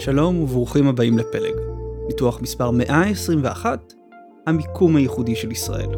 שלום 0.00 0.42
וברוכים 0.42 0.86
הבאים 0.86 1.18
לפלג, 1.18 1.54
ניתוח 2.08 2.40
מספר 2.40 2.70
121, 2.70 3.92
המיקום 4.46 4.96
הייחודי 4.96 5.36
של 5.36 5.52
ישראל. 5.52 5.88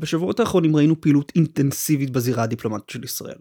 בשבועות 0.00 0.40
האחרונים 0.40 0.76
ראינו 0.76 1.00
פעילות 1.00 1.32
אינטנסיבית 1.36 2.10
בזירה 2.10 2.42
הדיפלומטית 2.42 2.90
של 2.90 3.04
ישראל. 3.04 3.38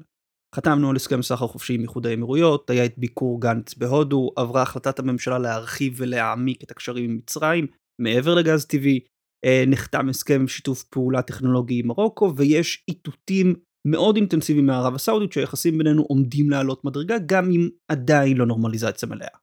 חתמנו 0.56 0.90
על 0.90 0.96
הסכם 0.96 1.22
סחר 1.22 1.48
חופשי 1.48 1.74
עם 1.74 1.82
איחוד 1.82 2.08
האמירויות, 2.08 2.70
היה 2.70 2.86
את 2.86 2.98
ביקור 2.98 3.42
גנץ 3.42 3.74
בהודו, 3.74 4.32
עברה 4.36 4.62
החלטת 4.62 5.00
הממשלה 5.00 5.40
להרחיב 5.40 5.94
ולהעמיק 5.98 6.64
את 6.64 6.72
הקשרים 6.72 7.10
עם 7.10 7.18
מצרים, 7.18 7.68
מעבר 8.02 8.36
לגז 8.36 8.66
טבעי, 8.66 9.00
אה, 9.46 9.64
נחתם 9.68 10.10
הסכם 10.10 10.48
שיתוף 10.48 10.84
פעולה 10.84 11.22
טכנולוגי 11.22 11.80
עם 11.80 11.88
מרוקו, 11.88 12.34
ויש 12.36 12.84
איתותים 12.88 13.54
מאוד 13.88 14.16
אינטנסיביים 14.16 14.66
מערב 14.66 14.96
הסעודית 14.96 15.32
שהיחסים 15.32 15.78
בינינו 15.78 16.04
עומדים 16.04 16.50
לעלות 16.50 16.86
מדרגה 16.86 17.16
גם 17.26 17.52
אם 17.52 17.70
עדיין 17.88 18.38
לא 18.38 18.46
נורמליזציה 18.46 19.10
מלאה. 19.10 19.38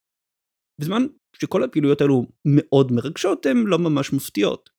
בזמן 0.80 1.02
שכל 1.36 1.64
הפעילויות 1.64 2.00
האלו 2.00 2.26
מאוד 2.44 2.92
מרגשות 2.92 3.46
הן 3.46 3.56
לא 3.56 3.78
ממש 3.78 4.12
מפתיעות. 4.12 4.70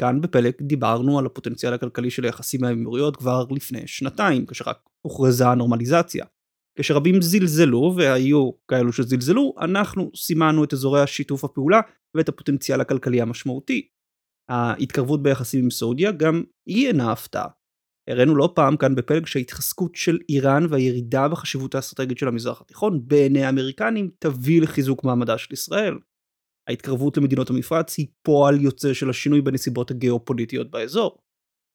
כאן 0.00 0.20
בפלק 0.20 0.62
דיברנו 0.62 1.18
על 1.18 1.26
הפוטנציאל 1.26 1.74
הכלכלי 1.74 2.10
של 2.10 2.24
היחסים 2.24 2.64
האמירויות 2.64 3.16
כבר 3.16 3.44
לפני 3.50 3.86
שנתיים 3.86 4.46
כאשר 4.46 4.64
רק 4.66 4.78
הוכרזה 5.06 5.48
הנורמליזציה. 5.48 6.24
כשרבים 6.78 7.22
זלזלו 7.22 7.94
והיו 7.96 8.50
כאלו 8.68 8.92
שזלזלו 8.92 9.54
אנחנו 9.60 10.10
סימנו 10.16 10.64
את 10.64 10.72
אזורי 10.72 11.02
השיתוף 11.02 11.44
הפעולה 11.44 11.80
ואת 12.16 12.28
הפוטנציאל 12.28 12.80
הכלכלי 12.80 13.20
המשמעותי. 13.20 13.88
ההתקרבות 14.50 15.22
ביחסים 15.22 15.64
עם 15.64 15.70
סעודיה 15.70 16.12
גם 16.12 16.42
היא 16.68 16.88
אינה 16.88 17.12
הפתעה. 17.12 17.59
הראינו 18.08 18.36
לא 18.36 18.52
פעם 18.54 18.76
כאן 18.76 18.94
בפלג 18.94 19.26
שההתחזקות 19.26 19.94
של 19.94 20.18
איראן 20.28 20.66
והירידה 20.70 21.28
בחשיבות 21.28 21.74
האסטרטגית 21.74 22.18
של 22.18 22.28
המזרח 22.28 22.60
התיכון 22.60 23.08
בעיני 23.08 23.44
האמריקנים 23.44 24.10
תביא 24.18 24.62
לחיזוק 24.62 25.04
מעמדה 25.04 25.38
של 25.38 25.52
ישראל. 25.52 25.94
ההתקרבות 26.68 27.16
למדינות 27.16 27.50
המפרץ 27.50 27.98
היא 27.98 28.06
פועל 28.22 28.60
יוצא 28.60 28.94
של 28.94 29.10
השינוי 29.10 29.40
בנסיבות 29.40 29.90
הגיאופוליטיות 29.90 30.70
באזור. 30.70 31.18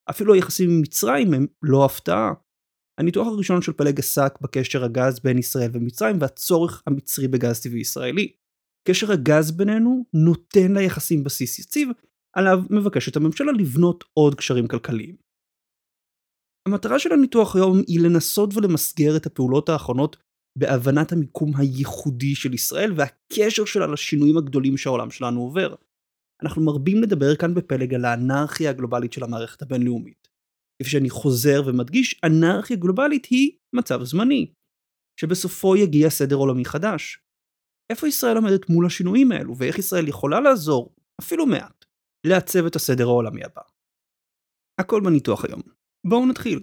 אפילו 0.09 0.33
היחסים 0.33 0.69
עם 0.69 0.81
מצרים 0.81 1.33
הם 1.33 1.47
לא 1.63 1.85
הפתעה. 1.85 2.33
הניתוח 2.99 3.27
הראשון 3.27 3.61
של 3.61 3.73
פלג 3.73 3.99
עסק 3.99 4.33
בקשר 4.41 4.83
הגז 4.83 5.19
בין 5.19 5.37
ישראל 5.37 5.69
ומצרים 5.73 6.17
והצורך 6.21 6.83
המצרי 6.87 7.27
בגז 7.27 7.61
טבעי 7.61 7.79
ישראלי. 7.79 8.31
קשר 8.87 9.11
הגז 9.11 9.51
בינינו 9.51 10.05
נותן 10.13 10.77
ליחסים 10.77 11.23
בסיס 11.23 11.59
יציב, 11.59 11.89
עליו 12.35 12.59
מבקשת 12.69 13.15
הממשלה 13.15 13.51
לבנות 13.51 14.03
עוד 14.13 14.35
קשרים 14.35 14.67
כלכליים. 14.67 15.24
המטרה 16.67 16.99
של 16.99 17.13
הניתוח 17.13 17.55
היום 17.55 17.77
היא 17.87 17.99
לנסות 17.99 18.49
ולמסגר 18.55 19.17
את 19.17 19.25
הפעולות 19.25 19.69
האחרונות 19.69 20.17
בהבנת 20.57 21.11
המיקום 21.11 21.51
הייחודי 21.57 22.35
של 22.35 22.53
ישראל 22.53 22.93
והקשר 22.97 23.65
שלה 23.65 23.87
לשינויים 23.87 24.37
הגדולים 24.37 24.77
שהעולם 24.77 25.11
שלנו 25.11 25.41
עובר. 25.41 25.75
אנחנו 26.43 26.61
מרבים 26.65 27.01
לדבר 27.03 27.35
כאן 27.35 27.53
בפלג 27.53 27.93
על 27.93 28.05
האנרכיה 28.05 28.69
הגלובלית 28.69 29.13
של 29.13 29.23
המערכת 29.23 29.61
הבינלאומית. 29.61 30.27
כפי 30.81 30.89
שאני 30.89 31.09
חוזר 31.09 31.61
ומדגיש, 31.65 32.21
אנרכיה 32.25 32.77
גלובלית 32.77 33.25
היא 33.25 33.51
מצב 33.75 34.03
זמני, 34.03 34.53
שבסופו 35.19 35.75
יגיע 35.75 36.09
סדר 36.09 36.35
עולמי 36.35 36.65
חדש. 36.65 37.19
איפה 37.91 38.07
ישראל 38.07 38.35
עומדת 38.35 38.69
מול 38.69 38.85
השינויים 38.85 39.31
האלו, 39.31 39.57
ואיך 39.57 39.77
ישראל 39.77 40.07
יכולה 40.07 40.39
לעזור, 40.39 40.95
אפילו 41.21 41.45
מעט, 41.45 41.85
לעצב 42.27 42.65
את 42.65 42.75
הסדר 42.75 43.03
העולמי 43.03 43.43
הבא. 43.43 43.61
הכל 44.81 45.01
בניתוח 45.05 45.45
היום. 45.45 45.61
בואו 46.07 46.25
נתחיל. 46.25 46.59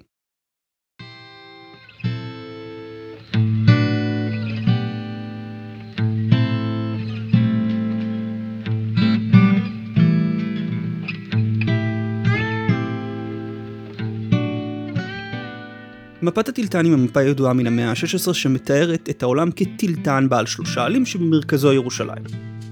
מפת 16.23 16.49
הטילטן 16.49 16.85
היא 16.85 16.97
מפה 16.97 17.23
ידועה 17.23 17.53
מן 17.53 17.67
המאה 17.67 17.91
ה-16 17.91 18.33
שמתארת 18.35 19.09
את 19.11 19.23
העולם 19.23 19.51
כטילטן 19.57 20.29
בעל 20.29 20.47
שלושה 20.47 20.85
עלים 20.85 21.07
שבמרכזו 21.07 21.73
ירושלים. 21.73 22.25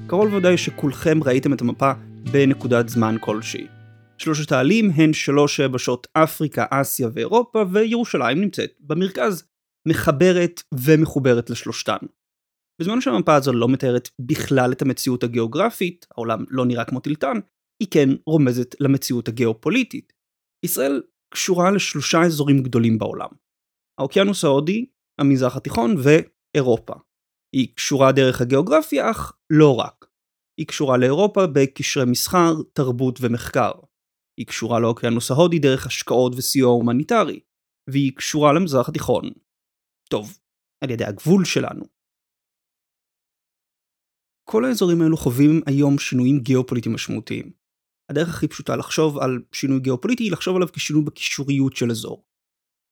קרוב 0.06 0.32
ודאי 0.32 0.58
שכולכם 0.58 1.22
ראיתם 1.24 1.52
את 1.52 1.60
המפה 1.60 1.92
בנקודת 2.32 2.88
זמן 2.88 3.16
כלשהי. 3.20 3.79
שלושת 4.20 4.52
העלים 4.52 4.90
הן 4.94 5.12
שלוש 5.12 5.58
יבשות 5.58 6.06
אפריקה, 6.12 6.64
אסיה 6.70 7.08
ואירופה, 7.12 7.64
וירושלים 7.72 8.40
נמצאת 8.40 8.70
במרכז, 8.80 9.44
מחברת 9.88 10.62
ומחוברת 10.74 11.50
לשלושתן. 11.50 11.98
בזמן 12.80 13.00
שהמפה 13.00 13.34
הזו 13.34 13.52
לא 13.52 13.68
מתארת 13.68 14.08
בכלל 14.20 14.72
את 14.72 14.82
המציאות 14.82 15.24
הגיאוגרפית, 15.24 16.06
העולם 16.10 16.44
לא 16.48 16.66
נראה 16.66 16.84
כמו 16.84 17.00
טילטן, 17.00 17.36
היא 17.82 17.88
כן 17.90 18.08
רומזת 18.26 18.80
למציאות 18.80 19.28
הגיאופוליטית. 19.28 20.12
ישראל 20.64 21.02
קשורה 21.34 21.70
לשלושה 21.70 22.18
אזורים 22.26 22.62
גדולים 22.62 22.98
בעולם. 22.98 23.28
האוקיינוס 24.00 24.44
ההודי, 24.44 24.86
המזרח 25.20 25.56
התיכון 25.56 25.94
ואירופה. 26.02 26.94
היא 27.56 27.74
קשורה 27.74 28.12
דרך 28.12 28.40
הגיאוגרפיה, 28.40 29.10
אך 29.10 29.32
לא 29.52 29.76
רק. 29.76 30.06
היא 30.60 30.66
קשורה 30.66 30.96
לאירופה 30.96 31.46
בקשרי 31.46 32.04
מסחר, 32.04 32.54
תרבות 32.72 33.18
ומחקר. 33.20 33.72
היא 34.36 34.46
קשורה 34.46 34.80
לאוקיינוס 34.80 35.30
ההודי 35.30 35.58
דרך 35.58 35.86
השקעות 35.86 36.32
וסיוע 36.36 36.70
הומניטרי, 36.70 37.40
והיא 37.90 38.12
קשורה 38.16 38.52
למזרח 38.52 38.88
התיכון. 38.88 39.30
טוב, 40.10 40.38
על 40.84 40.90
ידי 40.90 41.04
הגבול 41.04 41.44
שלנו. 41.44 41.84
כל 44.44 44.64
האזורים 44.64 45.02
האלו 45.02 45.16
חווים 45.16 45.60
היום 45.66 45.98
שינויים 45.98 46.40
גיאופוליטיים 46.40 46.94
משמעותיים. 46.94 47.52
הדרך 48.10 48.28
הכי 48.28 48.48
פשוטה 48.48 48.76
לחשוב 48.76 49.18
על 49.18 49.42
שינוי 49.52 49.80
גיאופוליטי 49.80 50.22
היא 50.22 50.32
לחשוב 50.32 50.56
עליו 50.56 50.68
כשינוי 50.72 51.04
בקישוריות 51.04 51.76
של 51.76 51.90
אזור. 51.90 52.24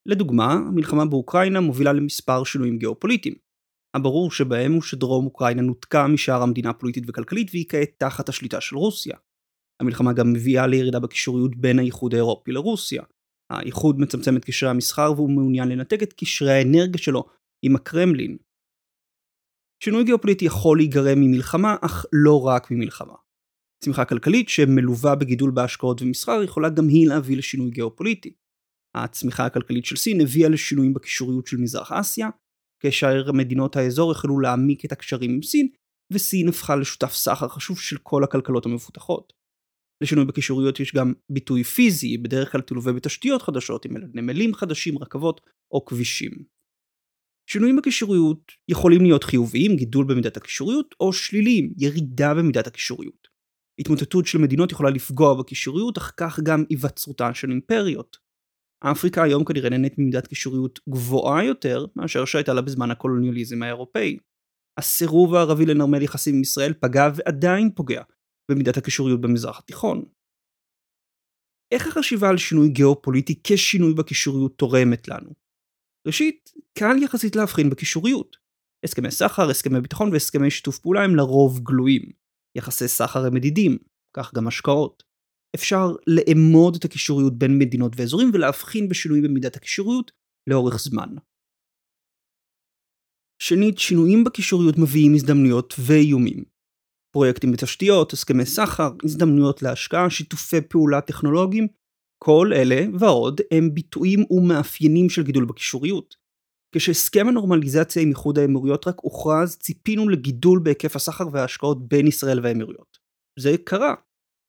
לדוגמה, 0.06 0.52
המלחמה 0.52 1.04
באוקראינה 1.04 1.60
מובילה 1.60 1.92
למספר 1.92 2.44
שינויים 2.44 2.78
גיאופוליטיים. 2.78 3.34
הברור 3.94 4.30
שבהם 4.30 4.72
הוא 4.72 4.82
שדרום 4.82 5.24
אוקראינה 5.24 5.62
נותקה 5.62 6.06
משאר 6.06 6.42
המדינה 6.42 6.70
הפוליטית 6.70 7.04
וכלכלית 7.06 7.50
והיא 7.50 7.66
כעת 7.68 7.90
תחת 7.98 8.28
השליטה 8.28 8.60
של 8.60 8.76
רוסיה. 8.76 9.16
המלחמה 9.80 10.12
גם 10.12 10.32
מביאה 10.32 10.66
לירידה 10.66 11.00
בקישוריות 11.00 11.56
בין 11.56 11.78
האיחוד 11.78 12.14
האירופי 12.14 12.52
לרוסיה. 12.52 13.02
האיחוד 13.50 14.00
מצמצם 14.00 14.36
את 14.36 14.44
קשרי 14.44 14.70
המסחר 14.70 15.12
והוא 15.16 15.30
מעוניין 15.30 15.68
לנתק 15.68 16.02
את 16.02 16.12
קשרי 16.12 16.52
האנרגיה 16.52 17.02
שלו 17.02 17.24
עם 17.64 17.76
הקרמלין. 17.76 18.36
שינוי 19.84 20.04
גיאופוליטי 20.04 20.44
יכול 20.44 20.78
להיגרם 20.78 21.20
ממלחמה, 21.20 21.76
אך 21.80 22.06
לא 22.12 22.46
רק 22.46 22.70
ממלחמה. 22.70 23.14
צמיחה 23.84 24.04
כלכלית 24.04 24.48
שמלווה 24.48 25.14
בגידול 25.14 25.50
בהשקעות 25.50 26.02
ומסחר 26.02 26.42
יכולה 26.44 26.68
גם 26.68 26.88
היא 26.88 27.08
להביא 27.08 27.36
לשינוי 27.36 27.70
גיאופוליטי. 27.70 28.34
הצמיחה 28.94 29.46
הכלכלית 29.46 29.84
של 29.84 29.96
סין 29.96 30.20
הביאה 30.20 30.48
לשינויים 30.48 30.94
בקישוריות 30.94 31.46
של 31.46 31.56
מזרח 31.56 31.92
אסיה, 31.92 32.28
כאשר 32.82 33.32
מדינות 33.32 33.76
האזור 33.76 34.10
החלו 34.10 34.40
להעמיק 34.40 34.84
את 34.84 34.92
הקשרים 34.92 35.30
עם 35.30 35.42
סין, 35.42 35.68
וסין 36.12 36.48
הפכה 36.48 36.76
לשותף 36.76 37.12
סחר 37.12 37.48
חשוב 37.48 37.80
של 37.80 37.96
כל 38.02 38.24
הכלכלות 38.24 38.66
המפותחות. 38.66 39.32
לשינוי 40.00 40.24
בקישוריות 40.24 40.80
יש 40.80 40.94
גם 40.94 41.12
ביטוי 41.30 41.64
פיזי, 41.64 42.18
בדרך 42.18 42.52
כלל 42.52 42.60
תלווה 42.60 42.92
בתשתיות 42.92 43.42
חדשות, 43.42 43.84
עם 43.84 43.96
נמלים 44.14 44.54
חדשים, 44.54 44.98
רכבות 44.98 45.40
או 45.72 45.84
כבישים. 45.84 46.30
שינויים 47.50 47.76
בקישוריות 47.76 48.52
יכולים 48.68 49.02
להיות 49.02 49.24
חיוביים, 49.24 49.76
גידול 49.76 50.06
במידת 50.08 50.36
הקישוריות, 50.36 50.94
או 51.00 51.12
שליליים, 51.12 51.72
ירידה 51.78 52.34
במידת 52.34 52.66
הקישוריות. 52.66 53.28
התמוטטות 53.80 54.26
של 54.26 54.38
מדינות 54.38 54.72
יכולה 54.72 54.90
לפגוע 54.90 55.34
בקישוריות, 55.34 55.98
אך 55.98 56.12
כך 56.16 56.40
גם 56.40 56.64
היווצרותן 56.70 57.34
של 57.34 57.50
אימפריות. 57.50 58.16
אפריקה 58.84 59.22
היום 59.22 59.44
כנראה 59.44 59.70
נהנית 59.70 59.98
ממידת 59.98 60.26
קישוריות 60.26 60.80
גבוהה 60.88 61.44
יותר 61.44 61.86
מאשר 61.96 62.24
שהייתה 62.24 62.54
לה 62.54 62.62
בזמן 62.62 62.90
הקולוניאליזם 62.90 63.62
האירופאי. 63.62 64.16
הסירוב 64.78 65.34
הערבי 65.34 65.66
לנרמל 65.66 66.02
יחסים 66.02 66.34
עם 66.34 66.40
ישראל 66.40 66.72
פגע 66.80 67.08
ועדיין 67.14 67.70
פוגע 67.74 68.02
במידת 68.50 68.76
הקישוריות 68.76 69.20
במזרח 69.20 69.58
התיכון. 69.58 70.04
איך 71.74 71.86
החשיבה 71.86 72.28
על 72.28 72.38
שינוי 72.38 72.68
גיאופוליטי 72.68 73.40
כשינוי 73.44 73.94
בקישוריות 73.94 74.58
תורמת 74.58 75.08
לנו? 75.08 75.30
ראשית, 76.06 76.52
קל 76.78 77.02
יחסית 77.02 77.36
להבחין 77.36 77.70
בקישוריות. 77.70 78.36
הסכמי 78.84 79.10
סחר, 79.10 79.50
הסכמי 79.50 79.80
ביטחון 79.80 80.12
והסכמי 80.12 80.50
שיתוף 80.50 80.78
פעולה 80.78 81.04
הם 81.04 81.16
לרוב 81.16 81.60
גלויים. 81.62 82.02
יחסי 82.58 82.88
סחר 82.88 83.26
הם 83.26 83.34
מדידים, 83.34 83.78
כך 84.16 84.34
גם 84.34 84.48
השקעות. 84.48 85.02
אפשר 85.54 85.86
לאמוד 86.06 86.76
את 86.78 86.84
הקישוריות 86.84 87.38
בין 87.38 87.58
מדינות 87.58 87.92
ואזורים 87.96 88.30
ולהבחין 88.34 88.88
בשינויים 88.88 89.24
במידת 89.24 89.56
הקישוריות 89.56 90.10
לאורך 90.50 90.78
זמן. 90.78 91.08
שנית, 93.42 93.78
שינויים 93.78 94.24
בקישוריות 94.24 94.74
מביאים 94.78 95.14
הזדמנויות 95.14 95.74
ואיומים. 95.86 96.57
פרויקטים 97.12 97.52
בתשתיות, 97.52 98.12
הסכמי 98.12 98.46
סחר, 98.46 98.90
הזדמנויות 99.04 99.62
להשקעה, 99.62 100.10
שיתופי 100.10 100.60
פעולה 100.60 101.00
טכנולוגיים, 101.00 101.66
כל 102.24 102.52
אלה 102.54 102.86
ועוד 103.00 103.40
הם 103.50 103.74
ביטויים 103.74 104.24
ומאפיינים 104.30 105.10
של 105.10 105.22
גידול 105.22 105.44
בקישוריות. 105.44 106.14
כשהסכם 106.74 107.28
הנורמליזציה 107.28 108.02
עם 108.02 108.08
איחוד 108.08 108.38
האמירויות 108.38 108.88
רק 108.88 108.96
הוכרז, 109.00 109.56
ציפינו 109.56 110.08
לגידול 110.08 110.60
בהיקף 110.62 110.96
הסחר 110.96 111.24
וההשקעות 111.32 111.88
בין 111.88 112.06
ישראל 112.06 112.40
והאמירויות. 112.40 112.98
זה 113.38 113.50
קרה. 113.64 113.94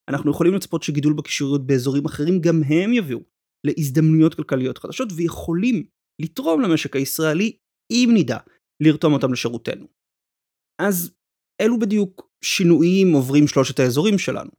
אנחנו 0.10 0.32
יכולים 0.32 0.54
לצפות 0.54 0.84
שגידול 0.84 1.14
בקישוריות 1.14 1.68
באזורים 1.68 2.06
אחרים 2.06 2.42
גם 2.42 2.62
הם 2.64 2.94
יביאו 2.94 3.20
להזדמנויות 3.64 4.36
כלכליות 4.36 4.78
חדשות 4.78 5.10
ויכולים 5.16 5.86
לתרום 6.22 6.62
למשק 6.62 6.96
הישראלי 6.96 7.58
אם 7.92 8.10
נדע 8.14 8.38
לרתום 8.84 9.14
אותם 9.14 9.34
לשירותנו. 9.34 9.88
אז 10.82 11.16
אלו 11.62 11.80
בדיוק 11.80 12.29
שינויים 12.44 13.14
עוברים 13.14 13.48
שלושת 13.48 13.80
האזורים 13.80 14.18
שלנו. 14.18 14.52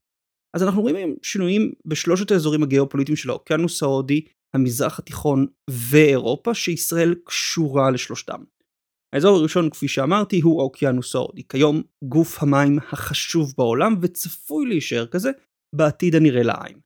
אז 0.56 0.62
אנחנו 0.62 0.82
רואים 0.82 1.16
שינויים 1.22 1.72
בשלושת 1.86 2.30
האזורים 2.30 2.62
הגיאופוליטיים 2.62 3.16
של 3.16 3.30
האוקיינוס 3.30 3.82
ההודי, 3.82 4.24
המזרח 4.54 4.98
התיכון 4.98 5.46
ואירופה, 5.70 6.54
שישראל 6.54 7.14
קשורה 7.24 7.90
לשלושתם. 7.90 8.42
האזור 9.14 9.36
הראשון, 9.36 9.70
כפי 9.70 9.88
שאמרתי, 9.88 10.40
הוא 10.40 10.60
האוקיינוס 10.60 11.14
ההודי, 11.14 11.42
כיום 11.48 11.82
גוף 12.04 12.42
המים 12.42 12.78
החשוב 12.78 13.54
בעולם 13.58 13.94
וצפוי 14.02 14.66
להישאר 14.66 15.06
כזה 15.06 15.30
בעתיד 15.74 16.14
הנראה 16.14 16.42
לעין. 16.42 16.80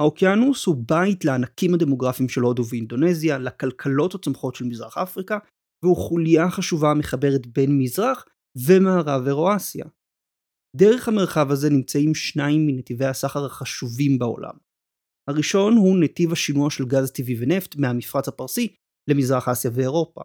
האוקיינוס 0.00 0.66
הוא 0.66 0.84
בית 0.88 1.24
לענקים 1.24 1.74
הדמוגרפיים 1.74 2.28
של 2.28 2.40
הודו 2.40 2.62
ואינדונזיה, 2.68 3.38
לכלכלות 3.38 4.14
הצומחות 4.14 4.54
של 4.54 4.64
מזרח 4.64 4.98
אפריקה, 4.98 5.38
והוא 5.84 5.96
חוליה 5.96 6.50
חשובה 6.50 6.90
המחברת 6.90 7.46
בין 7.46 7.78
מזרח 7.78 8.24
ומערב 8.66 9.26
אירואסיה. 9.26 9.84
דרך 10.78 11.08
המרחב 11.08 11.50
הזה 11.50 11.70
נמצאים 11.70 12.14
שניים 12.14 12.66
מנתיבי 12.66 13.04
הסחר 13.04 13.44
החשובים 13.46 14.18
בעולם. 14.18 14.54
הראשון 15.30 15.76
הוא 15.76 15.98
נתיב 16.00 16.32
השינוע 16.32 16.70
של 16.70 16.84
גז 16.84 17.10
טבעי 17.10 17.36
ונפט 17.40 17.76
מהמפרץ 17.76 18.28
הפרסי 18.28 18.74
למזרח 19.10 19.48
אסיה 19.48 19.70
ואירופה. 19.74 20.20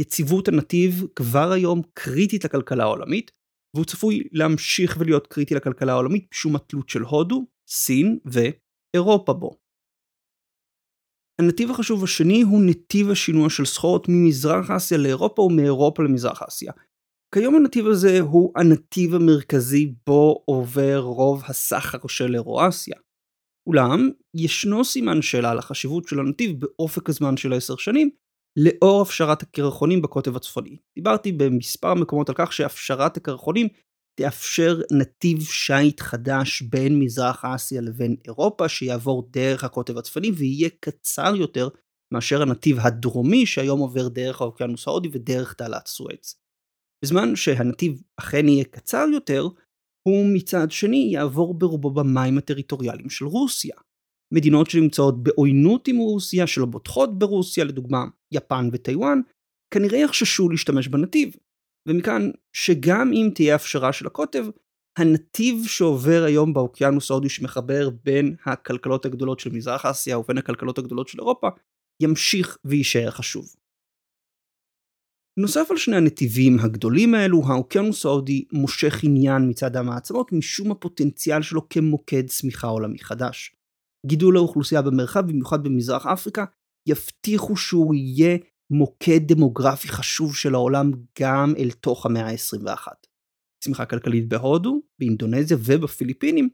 יציבות 0.00 0.48
הנתיב 0.48 0.92
כבר 1.16 1.52
היום 1.52 1.82
קריטית 1.94 2.44
לכלכלה 2.44 2.84
העולמית, 2.84 3.30
והוא 3.74 3.84
צפוי 3.84 4.28
להמשיך 4.32 4.96
ולהיות 5.00 5.26
קריטי 5.26 5.54
לכלכלה 5.54 5.92
העולמית 5.92 6.28
בשום 6.30 6.56
התלות 6.56 6.88
של 6.88 7.02
הודו, 7.02 7.46
סין 7.68 8.18
ואירופה 8.24 9.32
בו. 9.32 9.50
הנתיב 11.40 11.70
החשוב 11.70 12.04
השני 12.04 12.42
הוא 12.42 12.62
נתיב 12.66 13.10
השינוע 13.10 13.50
של 13.50 13.64
סחורות 13.64 14.06
ממזרח 14.08 14.70
אסיה 14.76 14.98
לאירופה 14.98 15.42
ומאירופה 15.42 16.02
למזרח 16.02 16.42
אסיה. 16.42 16.72
כיום 17.34 17.56
הנתיב 17.56 17.86
הזה 17.86 18.20
הוא 18.20 18.52
הנתיב 18.56 19.14
המרכזי 19.14 19.94
בו 20.06 20.42
עובר 20.44 20.98
רוב 20.98 21.42
הסחר 21.48 22.06
של 22.08 22.34
אירואסיה. 22.34 22.96
אולם, 23.68 24.10
ישנו 24.36 24.84
סימן 24.84 25.22
שאלה 25.22 25.50
על 25.50 25.58
החשיבות 25.58 26.08
של 26.08 26.20
הנתיב 26.20 26.60
באופק 26.60 27.08
הזמן 27.08 27.36
של 27.36 27.52
עשר 27.52 27.76
שנים, 27.76 28.10
לאור 28.58 29.02
הפשרת 29.02 29.42
הקרחונים 29.42 30.02
בקוטב 30.02 30.36
הצפוני. 30.36 30.76
דיברתי 30.98 31.32
במספר 31.32 31.94
מקומות 31.94 32.28
על 32.28 32.34
כך 32.38 32.52
שהפשרת 32.52 33.16
הקרחונים 33.16 33.68
תאפשר 34.20 34.80
נתיב 34.92 35.42
שיט 35.42 36.00
חדש 36.00 36.62
בין 36.62 36.98
מזרח 36.98 37.44
אסיה 37.44 37.80
לבין 37.80 38.16
אירופה 38.26 38.68
שיעבור 38.68 39.28
דרך 39.30 39.64
הקוטב 39.64 39.98
הצפוני 39.98 40.30
ויהיה 40.30 40.68
קצר 40.80 41.32
יותר 41.36 41.68
מאשר 42.14 42.42
הנתיב 42.42 42.76
הדרומי 42.80 43.46
שהיום 43.46 43.80
עובר 43.80 44.08
דרך 44.08 44.40
האוקיינוס 44.40 44.88
ההודי 44.88 45.08
ודרך 45.12 45.52
תעלת 45.52 45.86
סואץ. 45.86 46.39
בזמן 47.04 47.36
שהנתיב 47.36 48.02
אכן 48.16 48.48
יהיה 48.48 48.64
קצר 48.64 49.06
יותר, 49.12 49.48
הוא 50.08 50.26
מצד 50.34 50.70
שני 50.70 51.10
יעבור 51.12 51.54
ברובו 51.58 51.90
במים 51.90 52.38
הטריטוריאליים 52.38 53.10
של 53.10 53.24
רוסיה. 53.24 53.76
מדינות 54.34 54.70
שנמצאות 54.70 55.22
בעוינות 55.22 55.88
עם 55.88 55.96
רוסיה, 55.96 56.46
שלא 56.46 56.66
בוטחות 56.66 57.18
ברוסיה, 57.18 57.64
לדוגמה 57.64 58.04
יפן 58.32 58.68
וטיוואן, 58.72 59.20
כנראה 59.74 59.98
יחששו 59.98 60.48
להשתמש 60.48 60.88
בנתיב. 60.88 61.36
ומכאן 61.88 62.30
שגם 62.52 63.12
אם 63.12 63.30
תהיה 63.34 63.54
הפשרה 63.54 63.92
של 63.92 64.06
הקוטב, 64.06 64.46
הנתיב 64.98 65.56
שעובר 65.66 66.22
היום 66.26 66.52
באוקיינוס 66.52 67.10
ההודי 67.10 67.28
שמחבר 67.28 67.90
בין 68.04 68.36
הכלכלות 68.46 69.04
הגדולות 69.04 69.40
של 69.40 69.50
מזרח 69.52 69.86
אסיה 69.86 70.18
ובין 70.18 70.38
הכלכלות 70.38 70.78
הגדולות 70.78 71.08
של 71.08 71.18
אירופה, 71.18 71.48
ימשיך 72.02 72.58
ויישאר 72.64 73.10
חשוב. 73.10 73.54
נוסף 75.40 75.70
על 75.70 75.76
שני 75.76 75.96
הנתיבים 75.96 76.58
הגדולים 76.60 77.14
האלו, 77.14 77.42
האוקיינוס 77.46 78.06
ההודי 78.06 78.44
מושך 78.52 79.04
עניין 79.04 79.48
מצד 79.48 79.76
המעצמות 79.76 80.32
משום 80.32 80.70
הפוטנציאל 80.70 81.42
שלו 81.42 81.68
כמוקד 81.68 82.26
צמיחה 82.26 82.66
עולמי 82.66 82.98
חדש. 82.98 83.56
גידול 84.06 84.36
האוכלוסייה 84.36 84.82
במרחב, 84.82 85.26
במיוחד 85.26 85.64
במזרח 85.64 86.06
אפריקה, 86.06 86.44
יבטיחו 86.88 87.56
שהוא 87.56 87.94
יהיה 87.94 88.38
מוקד 88.70 89.20
דמוגרפי 89.32 89.88
חשוב 89.88 90.36
של 90.36 90.54
העולם 90.54 90.90
גם 91.20 91.54
אל 91.58 91.70
תוך 91.70 92.06
המאה 92.06 92.30
ה-21. 92.30 92.86
צמיחה 93.64 93.86
כלכלית 93.86 94.28
בהודו, 94.28 94.80
באינדונזיה 94.98 95.56
ובפיליפינים 95.64 96.48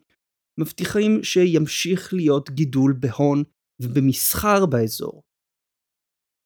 מבטיחים 0.60 1.22
שימשיך 1.22 2.14
להיות 2.14 2.50
גידול 2.50 2.96
בהון 3.00 3.44
ובמסחר 3.82 4.66
באזור. 4.66 5.22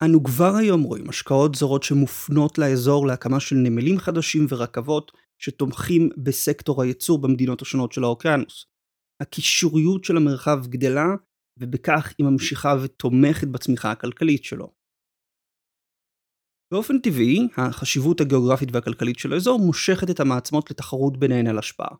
אנו 0.04 0.24
כבר 0.24 0.56
היום 0.56 0.82
רואים 0.82 1.08
השקעות 1.08 1.54
זרות 1.54 1.82
שמופנות 1.82 2.58
לאזור 2.58 3.06
להקמה 3.06 3.40
של 3.40 3.56
נמלים 3.56 3.98
חדשים 3.98 4.46
ורכבות 4.48 5.12
שתומכים 5.38 6.10
בסקטור 6.24 6.82
הייצור 6.82 7.20
במדינות 7.20 7.62
השונות 7.62 7.92
של 7.92 8.04
האוקיינוס. 8.04 8.66
הקישוריות 9.22 10.04
של 10.04 10.16
המרחב 10.16 10.66
גדלה 10.66 11.06
ובכך 11.58 12.14
היא 12.18 12.26
ממשיכה 12.26 12.74
ותומכת 12.82 13.48
בצמיחה 13.48 13.90
הכלכלית 13.90 14.44
שלו. 14.44 14.72
באופן 16.72 16.98
טבעי, 16.98 17.48
החשיבות 17.56 18.20
הגיאוגרפית 18.20 18.68
והכלכלית 18.72 19.18
של 19.18 19.32
האזור 19.32 19.58
מושכת 19.58 20.10
את 20.10 20.20
המעצמות 20.20 20.70
לתחרות 20.70 21.16
ביניהן 21.16 21.46
על 21.46 21.58
השפעה. 21.58 21.94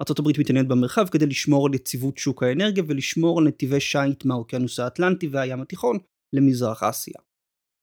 ארה"ב 0.00 0.40
מתעניינת 0.40 0.68
במרחב 0.68 1.06
כדי 1.08 1.26
לשמור 1.26 1.66
על 1.66 1.74
יציבות 1.74 2.18
שוק 2.18 2.42
האנרגיה 2.42 2.84
ולשמור 2.88 3.38
על 3.38 3.48
נתיבי 3.48 3.80
שיט 3.80 4.24
מהאוקיינוס 4.24 4.78
האטלנטי 4.78 5.28
והים 5.28 5.62
התיכון 5.62 5.98
למזרח 6.32 6.82
אסיה. 6.82 7.31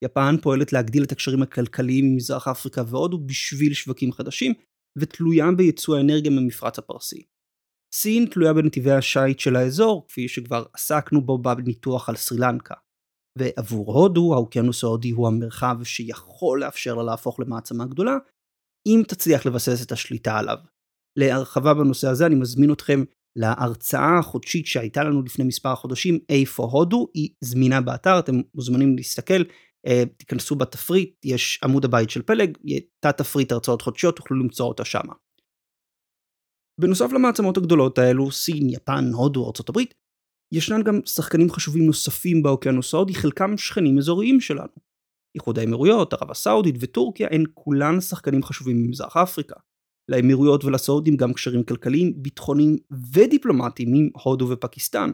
יפן 0.05 0.35
פועלת 0.41 0.73
להגדיל 0.73 1.03
את 1.03 1.11
הקשרים 1.11 1.41
הכלכליים 1.41 2.05
עם 2.05 2.15
מזרח 2.15 2.47
אפריקה 2.47 2.83
והודו 2.87 3.19
בשביל 3.25 3.73
שווקים 3.73 4.11
חדשים, 4.11 4.53
ותלויה 4.97 5.45
בייצוא 5.57 5.97
האנרגיה 5.97 6.31
ממפרץ 6.31 6.79
הפרסי. 6.79 7.23
סין 7.95 8.25
תלויה 8.25 8.53
בנתיבי 8.53 8.91
השיט 8.91 9.39
של 9.39 9.55
האזור, 9.55 10.07
כפי 10.07 10.27
שכבר 10.27 10.65
עסקנו 10.73 11.21
בו 11.21 11.37
בניתוח 11.37 12.09
על 12.09 12.15
סרי 12.15 12.37
לנקה. 12.39 12.75
ועבור 13.37 13.93
הודו, 13.93 14.33
האוקיינוס 14.33 14.83
ההודי 14.83 15.09
הוא 15.09 15.27
המרחב 15.27 15.83
שיכול 15.83 16.61
לאפשר 16.61 16.95
לה 16.95 17.03
להפוך 17.03 17.39
למעצמה 17.39 17.85
גדולה, 17.85 18.17
אם 18.87 19.01
תצליח 19.07 19.45
לבסס 19.45 19.85
את 19.85 19.91
השליטה 19.91 20.37
עליו. 20.37 20.57
להרחבה 21.19 21.73
בנושא 21.73 22.07
הזה 22.07 22.25
אני 22.25 22.35
מזמין 22.35 22.71
אתכם 22.71 23.03
להרצאה 23.37 24.19
החודשית 24.19 24.65
שהייתה 24.65 25.03
לנו 25.03 25.21
לפני 25.21 25.45
מספר 25.45 25.75
חודשים, 25.75 26.19
איפה 26.29 26.63
הודו, 26.63 27.07
היא 27.13 27.29
זמינה 27.41 27.81
באתר, 27.81 28.19
אתם 28.19 28.35
מוזמנים 28.55 28.95
להסתכל, 28.95 29.43
תיכנסו 30.17 30.55
בתפריט, 30.55 31.25
יש 31.25 31.59
עמוד 31.63 31.85
הבית 31.85 32.09
של 32.09 32.21
פלג, 32.21 32.57
תת 32.99 33.17
תפריט 33.17 33.51
הרצאות 33.51 33.81
חודשיות, 33.81 34.15
תוכלו 34.15 34.39
למצוא 34.39 34.65
אותה 34.65 34.85
שמה. 34.85 35.13
בנוסף 36.81 37.11
למעצמות 37.13 37.57
הגדולות 37.57 37.97
האלו, 37.97 38.31
סין, 38.31 38.69
יפן, 38.69 39.05
הודו, 39.13 39.45
ארה"ב, 39.45 39.79
ישנן 40.53 40.83
גם 40.83 40.99
שחקנים 41.05 41.49
חשובים 41.49 41.85
נוספים 41.85 42.43
באוקיינוס 42.43 42.93
ההודי, 42.93 43.15
חלקם 43.15 43.57
שכנים 43.57 43.97
אזוריים 43.97 44.41
שלנו. 44.41 44.89
איחוד 45.35 45.59
האמירויות, 45.59 46.13
ערב 46.13 46.31
הסעודית 46.31 46.75
וטורקיה 46.79 47.27
הן 47.31 47.43
כולן 47.53 48.01
שחקנים 48.01 48.43
חשובים 48.43 48.83
ממזרח 48.83 49.17
אפריקה. 49.17 49.55
לאמירויות 50.11 50.63
ולסעודים 50.63 51.17
גם 51.17 51.33
קשרים 51.33 51.63
כלכליים, 51.63 52.13
ביטחוניים 52.23 52.77
ודיפלומטיים 53.13 53.93
עם 53.93 54.09
הודו 54.23 54.49
ופקיסטן. 54.49 55.11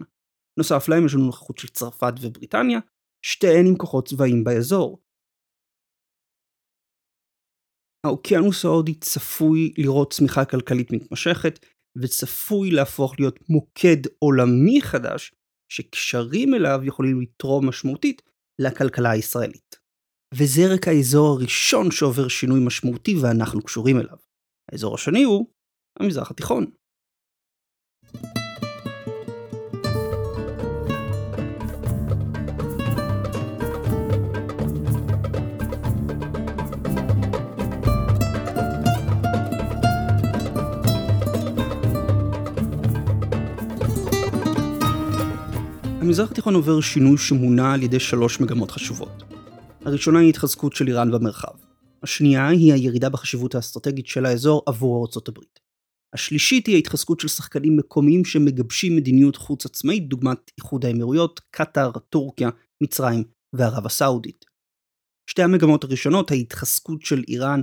נוסף 0.59 0.89
להם 0.89 1.05
יש 1.05 1.13
לנו 1.13 1.25
נוכחות 1.25 1.57
של 1.57 1.67
צרפת 1.67 2.13
ובריטניה, 2.21 2.79
שתיהן 3.27 3.65
עם 3.67 3.77
כוחות 3.77 4.07
צבאיים 4.07 4.43
באזור. 4.43 5.01
האוקיינוס 8.05 8.65
ההודי 8.65 8.95
צפוי 8.99 9.73
לראות 9.77 10.13
צמיחה 10.13 10.45
כלכלית 10.45 10.91
מתמשכת, 10.91 11.65
וצפוי 12.01 12.71
להפוך 12.71 13.15
להיות 13.19 13.39
מוקד 13.49 14.01
עולמי 14.19 14.81
חדש, 14.81 15.31
שקשרים 15.71 16.53
אליו 16.53 16.79
יכולים 16.83 17.21
לתרום 17.21 17.69
משמעותית 17.69 18.21
לכלכלה 18.61 19.11
הישראלית. 19.11 19.75
וזה 20.33 20.61
רק 20.73 20.87
האזור 20.87 21.27
הראשון 21.27 21.91
שעובר 21.91 22.27
שינוי 22.27 22.59
משמעותי 22.65 23.15
ואנחנו 23.21 23.61
קשורים 23.61 23.99
אליו. 23.99 24.17
האזור 24.71 24.95
השני 24.95 25.23
הוא 25.23 25.51
המזרח 25.99 26.31
התיכון. 26.31 26.71
המזרח 46.15 46.31
התיכון 46.31 46.55
עובר 46.55 46.81
שינוי 46.81 47.17
שמונע 47.17 47.73
על 47.73 47.83
ידי 47.83 47.99
שלוש 47.99 48.39
מגמות 48.39 48.71
חשובות. 48.71 49.23
הראשונה 49.85 50.19
היא 50.19 50.29
התחזקות 50.29 50.75
של 50.75 50.87
איראן 50.87 51.11
במרחב. 51.11 51.53
השנייה 52.03 52.47
היא 52.47 52.73
הירידה 52.73 53.09
בחשיבות 53.09 53.55
האסטרטגית 53.55 54.07
של 54.07 54.25
האזור 54.25 54.63
עבור 54.65 55.01
ארצות 55.01 55.27
הברית. 55.27 55.59
השלישית 56.13 56.67
היא 56.67 56.75
ההתחזקות 56.75 57.19
של 57.19 57.27
שחקנים 57.27 57.77
מקומיים 57.77 58.25
שמגבשים 58.25 58.95
מדיניות 58.95 59.35
חוץ 59.35 59.65
עצמאית 59.65 60.07
דוגמת 60.07 60.51
איחוד 60.57 60.85
האמירויות, 60.85 61.41
קטאר, 61.51 61.91
טורקיה, 61.91 62.49
מצרים 62.83 63.23
וערב 63.55 63.85
הסעודית. 63.85 64.45
שתי 65.29 65.43
המגמות 65.43 65.83
הראשונות, 65.83 66.31
ההתחזקות 66.31 67.01
של 67.01 67.23
איראן 67.27 67.61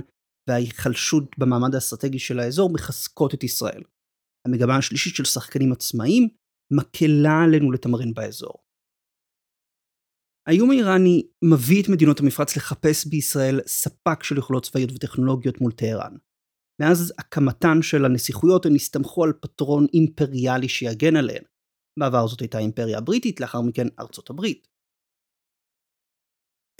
וההיחלשות 0.49 1.23
במעמד 1.37 1.75
האסטרטגי 1.75 2.19
של 2.19 2.39
האזור, 2.39 2.73
מחזקות 2.73 3.33
את 3.33 3.43
ישראל. 3.43 3.81
המגמה 4.47 4.77
השלישית 4.77 5.15
של 5.15 5.25
שחקנים 5.25 5.71
עצמאיים 5.71 6.27
מקלה 6.71 7.43
עלינו 7.43 7.71
לתמרן 7.71 8.13
באזור. 8.13 8.63
האיום 10.47 10.71
האיראני 10.71 11.27
מביא 11.43 11.83
את 11.83 11.89
מדינות 11.89 12.19
המפרץ 12.19 12.57
לחפש 12.57 13.07
בישראל 13.07 13.59
ספק 13.67 14.23
של 14.23 14.37
יכולות 14.37 14.63
צבאיות 14.63 14.91
וטכנולוגיות 14.91 15.61
מול 15.61 15.71
טהרן. 15.71 16.15
מאז 16.81 17.13
הקמתן 17.19 17.81
של 17.81 18.05
הנסיכויות 18.05 18.65
הן 18.65 18.75
הסתמכו 18.75 19.23
על 19.23 19.33
פטרון 19.41 19.85
אימפריאלי 19.93 20.69
שיגן 20.69 21.15
עליהן. 21.15 21.43
בעבר 21.99 22.27
זאת 22.27 22.39
הייתה 22.39 22.57
האימפריה 22.57 22.97
הבריטית, 22.97 23.39
לאחר 23.41 23.61
מכן 23.61 23.87
ארצות 23.99 24.29
הברית. 24.29 24.67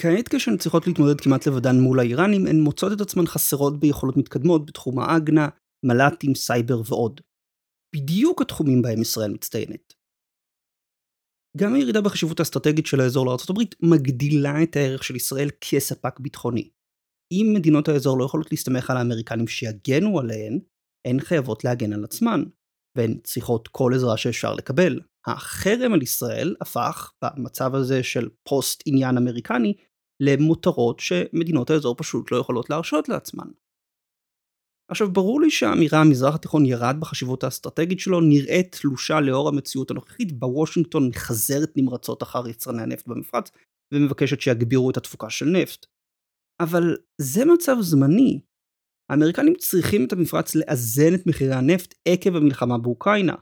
כעת 0.02 0.28
כשהן 0.36 0.58
צריכות 0.58 0.88
להתמודד 0.88 1.22
כמעט 1.22 1.48
לבדן 1.48 1.76
מול 1.80 2.00
האיראנים, 2.00 2.48
הן 2.48 2.60
מוצאות 2.60 2.92
את 2.96 3.02
עצמן 3.02 3.26
חסרות 3.26 3.80
ביכולות 3.80 4.18
מתקדמות 4.18 4.66
בתחום 4.66 5.00
האגנה, 5.00 5.48
מל"טים, 5.86 6.36
סייבר 6.36 6.82
ועוד. 6.90 7.22
בדיוק 7.94 8.42
התחומים 8.42 8.82
בהם 8.82 9.02
ישראל 9.02 9.32
מצטיינת. 9.32 9.94
גם 11.58 11.74
הירידה 11.74 12.02
בחשיבות 12.02 12.40
האסטרטגית 12.40 12.86
של 12.86 13.00
האזור 13.00 13.26
לארה"ב 13.26 13.60
מגדילה 13.82 14.64
את 14.64 14.76
הערך 14.76 15.04
של 15.04 15.16
ישראל 15.16 15.50
כספק 15.62 16.20
ביטחוני. 16.20 16.70
אם 17.32 17.54
מדינות 17.56 17.88
האזור 17.88 18.20
לא 18.20 18.26
יכולות 18.26 18.52
להסתמך 18.52 18.90
על 18.90 18.98
האמריקנים 18.98 19.48
שיגנו 19.48 20.20
עליהן, 20.20 20.60
הן 21.08 21.20
חייבות 21.20 21.64
להגן 21.64 21.94
על 21.94 22.04
עצמן, 22.04 22.44
והן 22.98 23.20
צריכות 23.24 23.68
כל 23.68 23.92
עזרה 23.96 24.18
שאפשר 24.18 24.54
לקבל. 24.54 25.00
החרם 25.28 25.94
על 25.94 26.02
ישראל 26.02 26.56
הפך, 26.62 27.12
במצב 27.24 27.76
הזה 27.76 28.04
של 28.04 28.30
פוסט 28.50 28.84
עניין 28.86 29.18
אמריקני, 29.18 29.74
למותרות 30.20 31.00
שמדינות 31.00 31.70
האזור 31.70 31.96
פשוט 31.98 32.32
לא 32.32 32.38
יכולות 32.38 32.70
להרשות 32.70 33.10
לעצמן. 33.10 33.48
עכשיו 34.94 35.14
ברור 35.14 35.42
לי 35.42 35.52
שהאמירה 35.52 36.02
המזרח 36.02 36.36
התיכון 36.36 36.66
ירד 36.66 36.96
בחשיבות 37.00 37.44
האסטרטגית 37.44 38.00
שלו 38.00 38.22
נראית 38.22 38.76
תלושה 38.82 39.20
לאור 39.20 39.50
המציאות 39.50 39.92
הנוכחית 39.92 40.40
בה 40.40 40.48
וושינגטון 40.48 41.08
מחזרת 41.08 41.72
נמרצות 41.78 42.24
אחר 42.24 42.48
יצרני 42.48 42.82
הנפט 42.82 43.08
במפרץ 43.08 43.52
ומבקשת 43.94 44.42
שיגבירו 44.42 44.90
את 44.90 44.98
התפוקה 44.98 45.30
של 45.30 45.46
נפט. 45.46 45.86
אבל 46.62 46.98
זה 47.22 47.46
מצב 47.46 47.76
זמני. 47.82 48.40
האמריקנים 49.12 49.54
צריכים 49.56 50.06
את 50.06 50.14
המפרץ 50.14 50.56
לאזן 50.56 51.14
את 51.16 51.28
מחירי 51.28 51.54
הנפט 51.54 51.96
עקב 52.08 52.36
המלחמה 52.36 52.78
באוקראינה. 52.78 53.36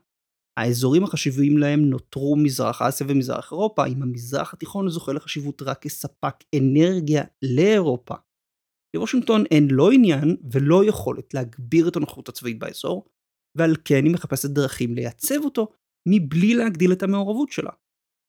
האזורים 0.60 1.03
החשיבים 1.03 1.58
להם 1.58 1.79
נותרו 1.79 2.36
מזרח 2.36 2.81
אסיה 2.81 3.08
ומזרח 3.10 3.51
אירופה, 3.51 3.86
אם 3.86 4.03
המזרח 4.03 4.53
התיכון 4.53 4.89
זוכה 4.89 5.13
לחשיבות 5.13 5.62
רק 5.62 5.81
כספק 5.81 6.36
אנרגיה 6.55 7.24
לאירופה. 7.55 8.15
לוושינגטון 8.96 9.44
אין 9.52 9.68
לא 9.72 9.92
עניין 9.92 10.38
ולא 10.52 10.86
יכולת 10.86 11.34
להגביר 11.34 11.88
את 11.88 11.96
הנוחות 11.96 12.30
הצבאית 12.30 12.60
באזור, 12.60 13.06
ועל 13.58 13.76
כן 13.86 14.06
היא 14.06 14.14
מחפשת 14.14 14.50
דרכים 14.50 14.96
לייצב 14.96 15.44
אותו 15.44 15.68
מבלי 16.08 16.54
להגדיל 16.54 16.92
את 16.92 17.04
המעורבות 17.04 17.52
שלה. 17.52 17.72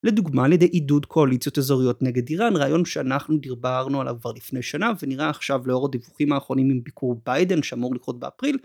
לדוגמה 0.07 0.45
על 0.45 0.53
ידי 0.53 0.67
עידוד 0.67 1.07
קואליציות 1.07 1.59
אזוריות 1.59 2.03
נגד 2.03 2.29
איראן, 2.29 2.57
רעיון 2.57 2.85
שאנחנו 2.85 3.39
דיברנו 3.39 4.01
עליו 4.01 4.17
כבר 4.21 4.33
לפני 4.33 4.63
שנה 4.63 4.93
ונראה 5.03 5.31
עכשיו 5.31 5.67
לאור 5.67 5.87
הדיווחים 5.87 6.33
האחרונים 6.33 6.71
עם 6.71 6.83
ביקור 6.83 7.21
ביידן 7.27 7.63
שאמור 7.63 7.95
לקרות 7.95 8.19
באפריל, 8.19 8.59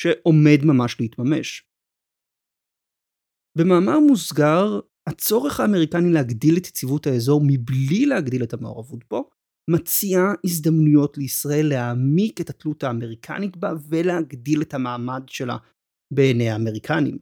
שעומד 0.00 0.58
ממש 0.64 1.00
להתממש. 1.00 1.62
במאמר 3.58 3.98
מוסגר, 4.00 4.80
הצורך 5.08 5.60
האמריקני 5.60 6.12
להגדיל 6.12 6.56
את 6.56 6.66
יציבות 6.66 7.06
האזור 7.06 7.40
מבלי 7.46 8.06
להגדיל 8.06 8.42
את 8.42 8.52
המעורבות 8.52 9.04
בו, 9.10 9.30
מציעה 9.70 10.32
הזדמנויות 10.44 11.18
לישראל 11.18 11.66
להעמיק 11.66 12.40
את 12.40 12.50
התלות 12.50 12.84
האמריקנית 12.84 13.56
בה 13.56 13.72
ולהגדיל 13.88 14.62
את 14.62 14.74
המעמד 14.74 15.22
שלה 15.26 15.56
בעיני 16.14 16.50
האמריקנים. 16.50 17.18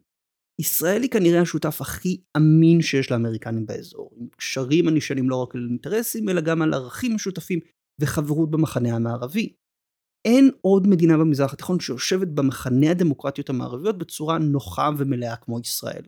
ישראל 0.60 1.02
היא 1.02 1.10
כנראה 1.10 1.40
השותף 1.40 1.80
הכי 1.80 2.20
אמין 2.36 2.82
שיש 2.82 3.10
לאמריקנים 3.10 3.66
באזור, 3.66 4.10
עם 4.16 4.26
קשרים 4.36 4.88
הנשענים 4.88 5.30
לא 5.30 5.42
רק 5.42 5.54
על 5.54 5.66
אינטרסים 5.70 6.28
אלא 6.28 6.40
גם 6.40 6.62
על 6.62 6.74
ערכים 6.74 7.14
משותפים 7.14 7.58
וחברות 8.00 8.50
במחנה 8.50 8.96
המערבי. 8.96 9.52
אין 10.24 10.50
עוד 10.60 10.86
מדינה 10.86 11.18
במזרח 11.18 11.52
התיכון 11.52 11.80
שיושבת 11.80 12.28
במחנה 12.28 12.90
הדמוקרטיות 12.90 13.50
המערביות 13.50 13.98
בצורה 13.98 14.38
נוחה 14.38 14.90
ומלאה 14.98 15.36
כמו 15.36 15.60
ישראל. 15.60 16.02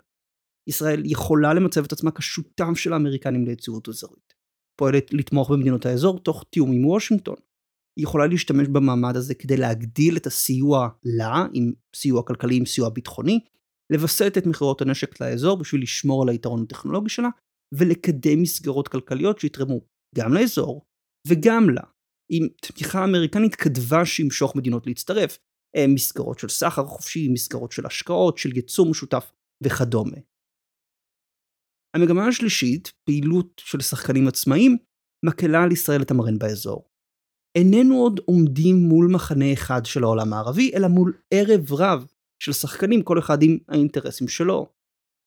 ישראל 0.68 1.02
יכולה 1.04 1.54
למצב 1.54 1.84
את 1.84 1.92
עצמה 1.92 2.10
כשותף 2.10 2.74
של 2.74 2.92
האמריקנים 2.92 3.46
ליציבות 3.46 3.88
אזורית. 3.88 4.23
פועלת 4.76 5.14
לתמוך 5.14 5.50
במדינות 5.50 5.86
האזור 5.86 6.18
תוך 6.18 6.44
תיאום 6.50 6.72
עם 6.72 6.86
וושינגטון. 6.86 7.36
היא 7.98 8.02
יכולה 8.02 8.26
להשתמש 8.26 8.68
במעמד 8.68 9.16
הזה 9.16 9.34
כדי 9.34 9.56
להגדיל 9.56 10.16
את 10.16 10.26
הסיוע 10.26 10.88
לה, 11.04 11.46
עם 11.52 11.72
סיוע 11.96 12.22
כלכלי, 12.22 12.56
עם 12.56 12.66
סיוע 12.66 12.88
ביטחוני, 12.88 13.40
לווסת 13.92 14.38
את 14.38 14.46
מכירות 14.46 14.82
הנשק 14.82 15.20
לאזור 15.20 15.56
בשביל 15.56 15.82
לשמור 15.82 16.22
על 16.22 16.28
היתרון 16.28 16.62
הטכנולוגי 16.62 17.08
שלה, 17.08 17.28
ולקדם 17.74 18.42
מסגרות 18.42 18.88
כלכליות 18.88 19.38
שיתרמו 19.38 19.80
גם 20.14 20.34
לאזור 20.34 20.84
וגם 21.28 21.70
לה. 21.70 21.82
עם 22.30 22.48
תמיכה 22.62 23.04
אמריקנית 23.04 23.54
כתבה 23.54 24.06
שימשוך 24.06 24.56
מדינות 24.56 24.86
להצטרף, 24.86 25.38
מסגרות 25.88 26.38
של 26.38 26.48
סחר 26.48 26.86
חופשי, 26.86 27.28
מסגרות 27.28 27.72
של 27.72 27.86
השקעות, 27.86 28.38
של 28.38 28.56
ייצור 28.56 28.90
משותף 28.90 29.32
וכדומה. 29.64 30.16
המגמה 31.94 32.26
השלישית, 32.26 32.92
פעילות 33.04 33.62
של 33.64 33.80
שחקנים 33.80 34.28
עצמאיים, 34.28 34.76
מקלה 35.24 35.62
על 35.62 35.72
ישראל 35.72 36.00
לתמרן 36.00 36.38
באזור. 36.38 36.88
איננו 37.58 37.94
עוד 37.94 38.20
עומדים 38.24 38.76
מול 38.76 39.06
מחנה 39.10 39.52
אחד 39.52 39.86
של 39.86 40.04
העולם 40.04 40.32
הערבי, 40.32 40.70
אלא 40.74 40.88
מול 40.88 41.12
ערב 41.30 41.72
רב 41.72 42.06
של 42.42 42.52
שחקנים, 42.52 43.02
כל 43.02 43.18
אחד 43.18 43.42
עם 43.42 43.58
האינטרסים 43.68 44.28
שלו. 44.28 44.66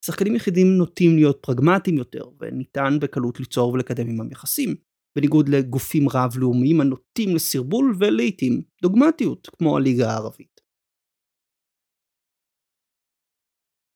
שחקנים 0.06 0.36
יחידים 0.36 0.78
נוטים 0.78 1.16
להיות 1.16 1.40
פרגמטיים 1.42 1.98
יותר, 1.98 2.24
וניתן 2.40 2.98
בקלות 3.02 3.40
ליצור 3.40 3.74
ולקדם 3.74 4.10
עמם 4.10 4.32
יחסים, 4.32 4.76
בניגוד 5.16 5.50
לגופים 5.50 6.10
רב-לאומיים 6.10 6.82
הנוטים 6.82 7.36
לסרבול 7.36 7.96
ולעיתים 8.00 8.62
דוגמטיות, 8.82 9.50
כמו 9.60 9.78
הליגה 9.78 10.12
הערבית. 10.12 10.57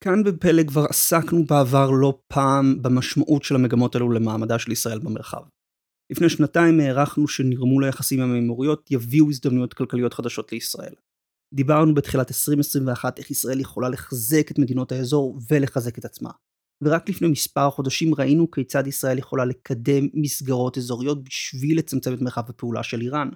כאן 0.03 0.23
בפלג 0.23 0.67
כבר 0.67 0.85
עסקנו 0.89 1.45
בעבר 1.45 1.91
לא 1.91 2.19
פעם 2.27 2.81
במשמעות 2.81 3.43
של 3.43 3.55
המגמות 3.55 3.95
האלו 3.95 4.11
למעמדה 4.11 4.59
של 4.59 4.71
ישראל 4.71 4.99
במרחב. 4.99 5.41
לפני 6.11 6.29
שנתיים 6.29 6.79
הערכנו 6.79 7.27
שנרמול 7.27 7.83
היחסים 7.83 8.21
עם 8.21 8.33
האמירויות 8.33 8.91
יביאו 8.91 9.29
הזדמנויות 9.29 9.73
כלכליות 9.73 10.13
חדשות 10.13 10.51
לישראל. 10.51 10.93
דיברנו 11.53 11.93
בתחילת 11.93 12.27
2021 12.29 13.19
איך 13.19 13.31
ישראל 13.31 13.59
יכולה 13.59 13.89
לחזק 13.89 14.51
את 14.51 14.59
מדינות 14.59 14.91
האזור 14.91 15.39
ולחזק 15.51 15.97
את 15.97 16.05
עצמה. 16.05 16.29
ורק 16.83 17.09
לפני 17.09 17.27
מספר 17.27 17.69
חודשים 17.69 18.15
ראינו 18.15 18.51
כיצד 18.51 18.87
ישראל 18.87 19.17
יכולה 19.17 19.45
לקדם 19.45 20.07
מסגרות 20.13 20.77
אזוריות 20.77 21.23
בשביל 21.23 21.77
לצמצם 21.77 22.13
את 22.13 22.21
מרחב 22.21 22.49
הפעולה 22.49 22.83
של 22.83 23.01
איראן. 23.01 23.29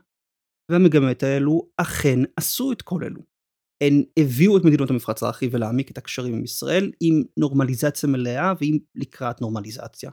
והמגמות 0.71 1.23
האלו 1.23 1.69
אכן 1.77 2.19
עשו 2.37 2.71
את 2.71 2.81
כל 2.81 3.03
אלו. 3.03 3.34
הן 3.83 4.03
הביאו 4.19 4.57
את 4.57 4.61
מדינות 4.65 4.89
המפרץ 4.89 5.21
להרחיב 5.23 5.53
ולהעמיק 5.53 5.91
את 5.91 5.97
הקשרים 5.97 6.33
עם 6.33 6.43
ישראל 6.43 6.91
עם 7.01 7.23
נורמליזציה 7.37 8.09
מלאה 8.09 8.53
ועם 8.61 8.77
לקראת 8.95 9.41
נורמליזציה. 9.41 10.11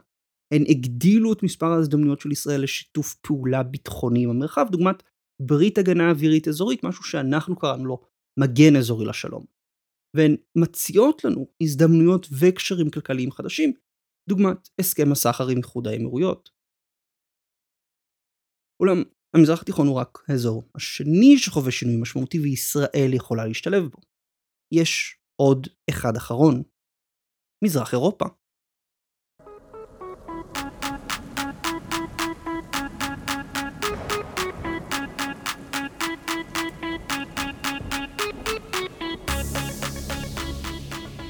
הן 0.53 0.63
הגדילו 0.69 1.33
את 1.33 1.43
מספר 1.43 1.65
ההזדמנויות 1.65 2.19
של 2.19 2.31
ישראל 2.31 2.63
לשיתוף 2.63 3.13
פעולה 3.13 3.63
ביטחוני 3.63 4.23
עם 4.23 4.29
המרחב, 4.29 4.65
דוגמת 4.71 5.03
ברית 5.41 5.77
הגנה 5.77 6.09
אווירית 6.09 6.47
אזורית, 6.47 6.83
משהו 6.83 7.03
שאנחנו 7.03 7.55
קראנו 7.59 7.85
לו 7.85 8.01
מגן 8.39 8.75
אזורי 8.75 9.05
לשלום. 9.05 9.45
והן 10.15 10.35
מציעות 10.55 11.23
לנו 11.23 11.47
הזדמנויות 11.63 12.27
וקשרים 12.39 12.89
כלכליים 12.89 13.31
חדשים, 13.31 13.73
דוגמת 14.29 14.69
הסכם 14.79 15.11
הסחר 15.11 15.47
עם 15.47 15.57
איחוד 15.57 15.87
האמירויות. 15.87 16.49
אולם 18.79 19.03
המזרח 19.35 19.61
התיכון 19.61 19.87
הוא 19.87 19.95
רק 19.95 20.23
האזור 20.27 20.63
השני 20.75 21.37
שחווה 21.37 21.71
שינוי 21.71 21.97
משמעותי 22.01 22.39
וישראל 22.39 23.11
יכולה 23.13 23.45
להשתלב 23.45 23.83
בו. 23.87 23.97
יש 24.73 25.17
עוד 25.35 25.67
אחד 25.89 26.15
אחרון, 26.15 26.63
מזרח 27.63 27.93
אירופה. 27.93 28.25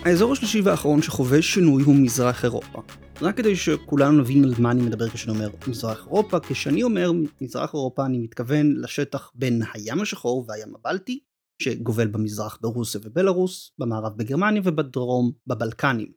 האזור 0.05 0.33
השלישי 0.33 0.61
והאחרון 0.61 1.01
שחווה 1.01 1.41
שינוי 1.41 1.83
הוא 1.83 1.95
מזרח 1.95 2.43
אירופה. 2.43 2.81
רק 3.21 3.37
כדי 3.37 3.55
שכולנו 3.55 4.21
נבין 4.21 4.43
על 4.43 4.53
מה 4.59 4.71
אני 4.71 4.81
מדבר 4.81 5.09
כשאני 5.09 5.37
אומר 5.37 5.49
מזרח 5.67 6.05
אירופה, 6.05 6.39
כשאני 6.39 6.83
אומר 6.83 7.11
מזרח 7.41 7.73
אירופה 7.73 8.05
אני 8.05 8.17
מתכוון 8.17 8.73
לשטח 8.75 9.31
בין 9.35 9.61
הים 9.73 10.01
השחור 10.01 10.45
והים 10.47 10.75
הבלטי, 10.75 11.19
שגובל 11.61 12.07
במזרח 12.07 12.57
ברוסיה 12.61 13.01
ובלארוס, 13.03 13.71
במערב 13.79 14.17
בגרמניה 14.17 14.61
ובדרום 14.65 15.31
בבלקנים. 15.47 16.11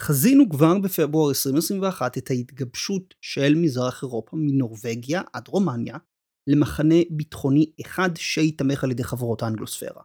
חזינו 0.00 0.50
כבר 0.50 0.78
בפברואר 0.78 1.28
2021 1.28 2.18
את 2.18 2.30
ההתגבשות 2.30 3.14
של 3.20 3.54
מזרח 3.54 4.02
אירופה 4.02 4.36
מנורבגיה 4.36 5.22
עד 5.32 5.48
רומניה 5.48 5.96
למחנה 6.46 6.94
ביטחוני 7.10 7.72
אחד 7.80 8.10
שיתמך 8.16 8.84
על 8.84 8.90
ידי 8.90 9.04
חברות 9.04 9.42
האנגלוספירה. 9.42 10.02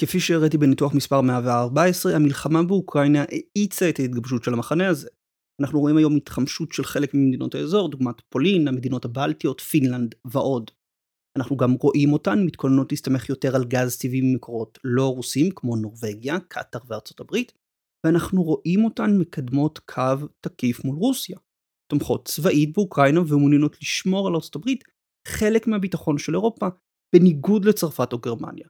כפי 0.00 0.20
שהראיתי 0.20 0.58
בניתוח 0.58 0.94
מספר 0.94 1.20
114, 1.20 2.16
המלחמה 2.16 2.62
באוקראינה 2.62 3.24
האיצה 3.28 3.88
את 3.88 3.98
ההתגבשות 3.98 4.44
של 4.44 4.52
המחנה 4.52 4.88
הזה. 4.88 5.08
אנחנו 5.60 5.80
רואים 5.80 5.96
היום 5.96 6.16
התחמשות 6.16 6.72
של 6.72 6.84
חלק 6.84 7.14
ממדינות 7.14 7.54
האזור, 7.54 7.90
דוגמת 7.90 8.20
פולין, 8.28 8.68
המדינות 8.68 9.04
הבלטיות, 9.04 9.60
פינלנד 9.60 10.14
ועוד. 10.24 10.70
אנחנו 11.38 11.56
גם 11.56 11.72
רואים 11.72 12.12
אותן 12.12 12.44
מתכוננות 12.44 12.92
להסתמך 12.92 13.28
יותר 13.28 13.56
על 13.56 13.64
גז 13.64 13.98
טבעי 13.98 14.20
ממקורות 14.20 14.78
לא 14.84 15.08
רוסים 15.08 15.50
כמו 15.56 15.76
נורבגיה, 15.76 16.40
קטאר 16.48 16.80
וארצות 16.88 17.20
הברית, 17.20 17.52
ואנחנו 18.06 18.42
רואים 18.42 18.84
אותן 18.84 19.18
מקדמות 19.18 19.78
קו 19.78 20.26
תקיף 20.40 20.84
מול 20.84 20.96
רוסיה. 20.96 21.38
תומכות 21.92 22.28
צבאית 22.28 22.76
באוקראינה 22.76 23.20
ומעוניינות 23.20 23.76
לשמור 23.82 24.28
על 24.28 24.34
ארצות 24.34 24.56
הברית 24.56 24.84
חלק 25.28 25.66
מהביטחון 25.66 26.18
של 26.18 26.34
אירופה, 26.34 26.66
בניגוד 27.14 27.64
לצרפת 27.64 28.12
או 28.12 28.18
גרמניה. 28.18 28.66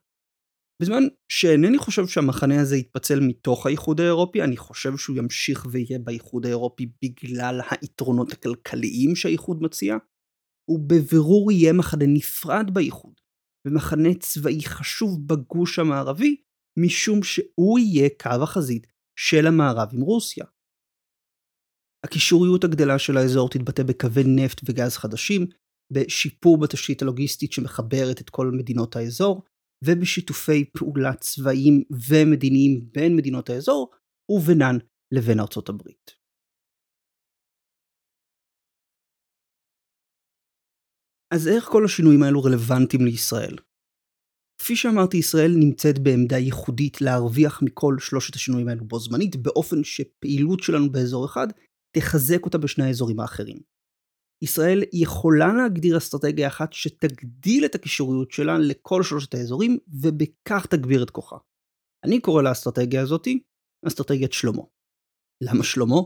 בזמן 0.83 1.02
שאינני 1.28 1.78
חושב 1.78 2.06
שהמחנה 2.06 2.61
הזה 2.61 2.76
יתפצל 2.76 3.21
מתוך 3.21 3.66
האיחוד 3.66 4.00
האירופי, 4.00 4.42
אני 4.42 4.56
חושב 4.56 4.97
שהוא 4.97 5.16
ימשיך 5.16 5.66
ויהיה 5.71 5.99
באיחוד 5.99 6.47
האירופי 6.47 6.87
בגלל 7.02 7.61
היתרונות 7.71 8.33
הכלכליים 8.33 9.16
שהאיחוד 9.16 9.62
מציע, 9.62 9.97
הוא 10.71 10.80
בבירור 10.88 11.52
יהיה 11.52 11.73
מחנה 11.73 12.04
נפרד 12.09 12.71
באיחוד, 12.73 13.21
ומחנה 13.66 14.14
צבאי 14.21 14.62
חשוב 14.64 15.26
בגוש 15.26 15.78
המערבי, 15.78 16.37
משום 16.78 17.23
שהוא 17.23 17.78
יהיה 17.78 18.09
קו 18.23 18.42
החזית 18.42 18.87
של 19.18 19.47
המערב 19.47 19.88
עם 19.92 20.00
רוסיה. 20.00 20.45
הקישוריות 22.04 22.64
הגדלה 22.64 22.99
של 22.99 23.16
האזור 23.16 23.49
תתבטא 23.50 23.83
בקווי 23.83 24.23
נפט 24.26 24.61
וגז 24.64 24.97
חדשים, 24.97 25.47
בשיפור 25.92 26.61
בתשתית 26.61 27.02
הלוגיסטית 27.02 27.52
שמחברת 27.52 28.21
את 28.21 28.30
כל 28.30 28.50
מדינות 28.50 28.97
האזור, 28.97 29.42
ובשיתופי 29.85 30.64
פעולה 30.78 31.14
צבאיים 31.14 31.83
ומדיניים 32.09 32.88
בין 32.92 33.16
מדינות 33.16 33.50
האזור, 33.50 33.90
ובינן 34.28 34.76
לבין 35.12 35.40
ארצות 35.40 35.68
הברית. 35.68 36.11
אז 41.35 41.49
איך 41.49 41.64
כל 41.64 41.85
השינויים 41.85 42.23
האלו 42.23 42.42
רלוונטיים 42.42 43.04
לישראל? 43.04 43.56
כפי 44.59 44.76
שאמרתי, 44.76 45.16
ישראל 45.16 45.52
נמצאת 45.61 45.99
בעמדה 45.99 46.38
ייחודית 46.38 47.00
להרוויח 47.00 47.62
מכל 47.62 47.97
שלושת 47.99 48.35
השינויים 48.35 48.68
האלו 48.68 48.85
בו 48.85 48.99
זמנית, 48.99 49.37
באופן 49.37 49.85
שפעילות 49.85 50.61
שלנו 50.61 50.92
באזור 50.92 51.26
אחד 51.26 51.47
תחזק 51.97 52.45
אותה 52.45 52.59
בשני 52.59 52.85
האזורים 52.85 53.21
האחרים. 53.21 53.75
ישראל 54.43 54.83
יכולה 54.93 55.55
להגדיר 55.55 55.97
אסטרטגיה 55.97 56.49
אחת 56.49 56.73
שתגדיל 56.73 57.64
את 57.64 57.75
הקישוריות 57.75 58.31
שלה 58.31 58.59
לכל 58.59 59.02
שלושת 59.02 59.35
האזורים, 59.35 59.78
ובכך 59.88 60.66
תגביר 60.66 61.02
את 61.02 61.11
כוחה. 61.11 61.37
אני 62.05 62.21
קורא 62.21 62.43
לאסטרטגיה 62.43 63.02
הזאתי 63.02 63.40
אסטרטגיית 63.87 64.33
שלמה. 64.33 64.62
למה 65.43 65.64
שלמה? 65.64 65.97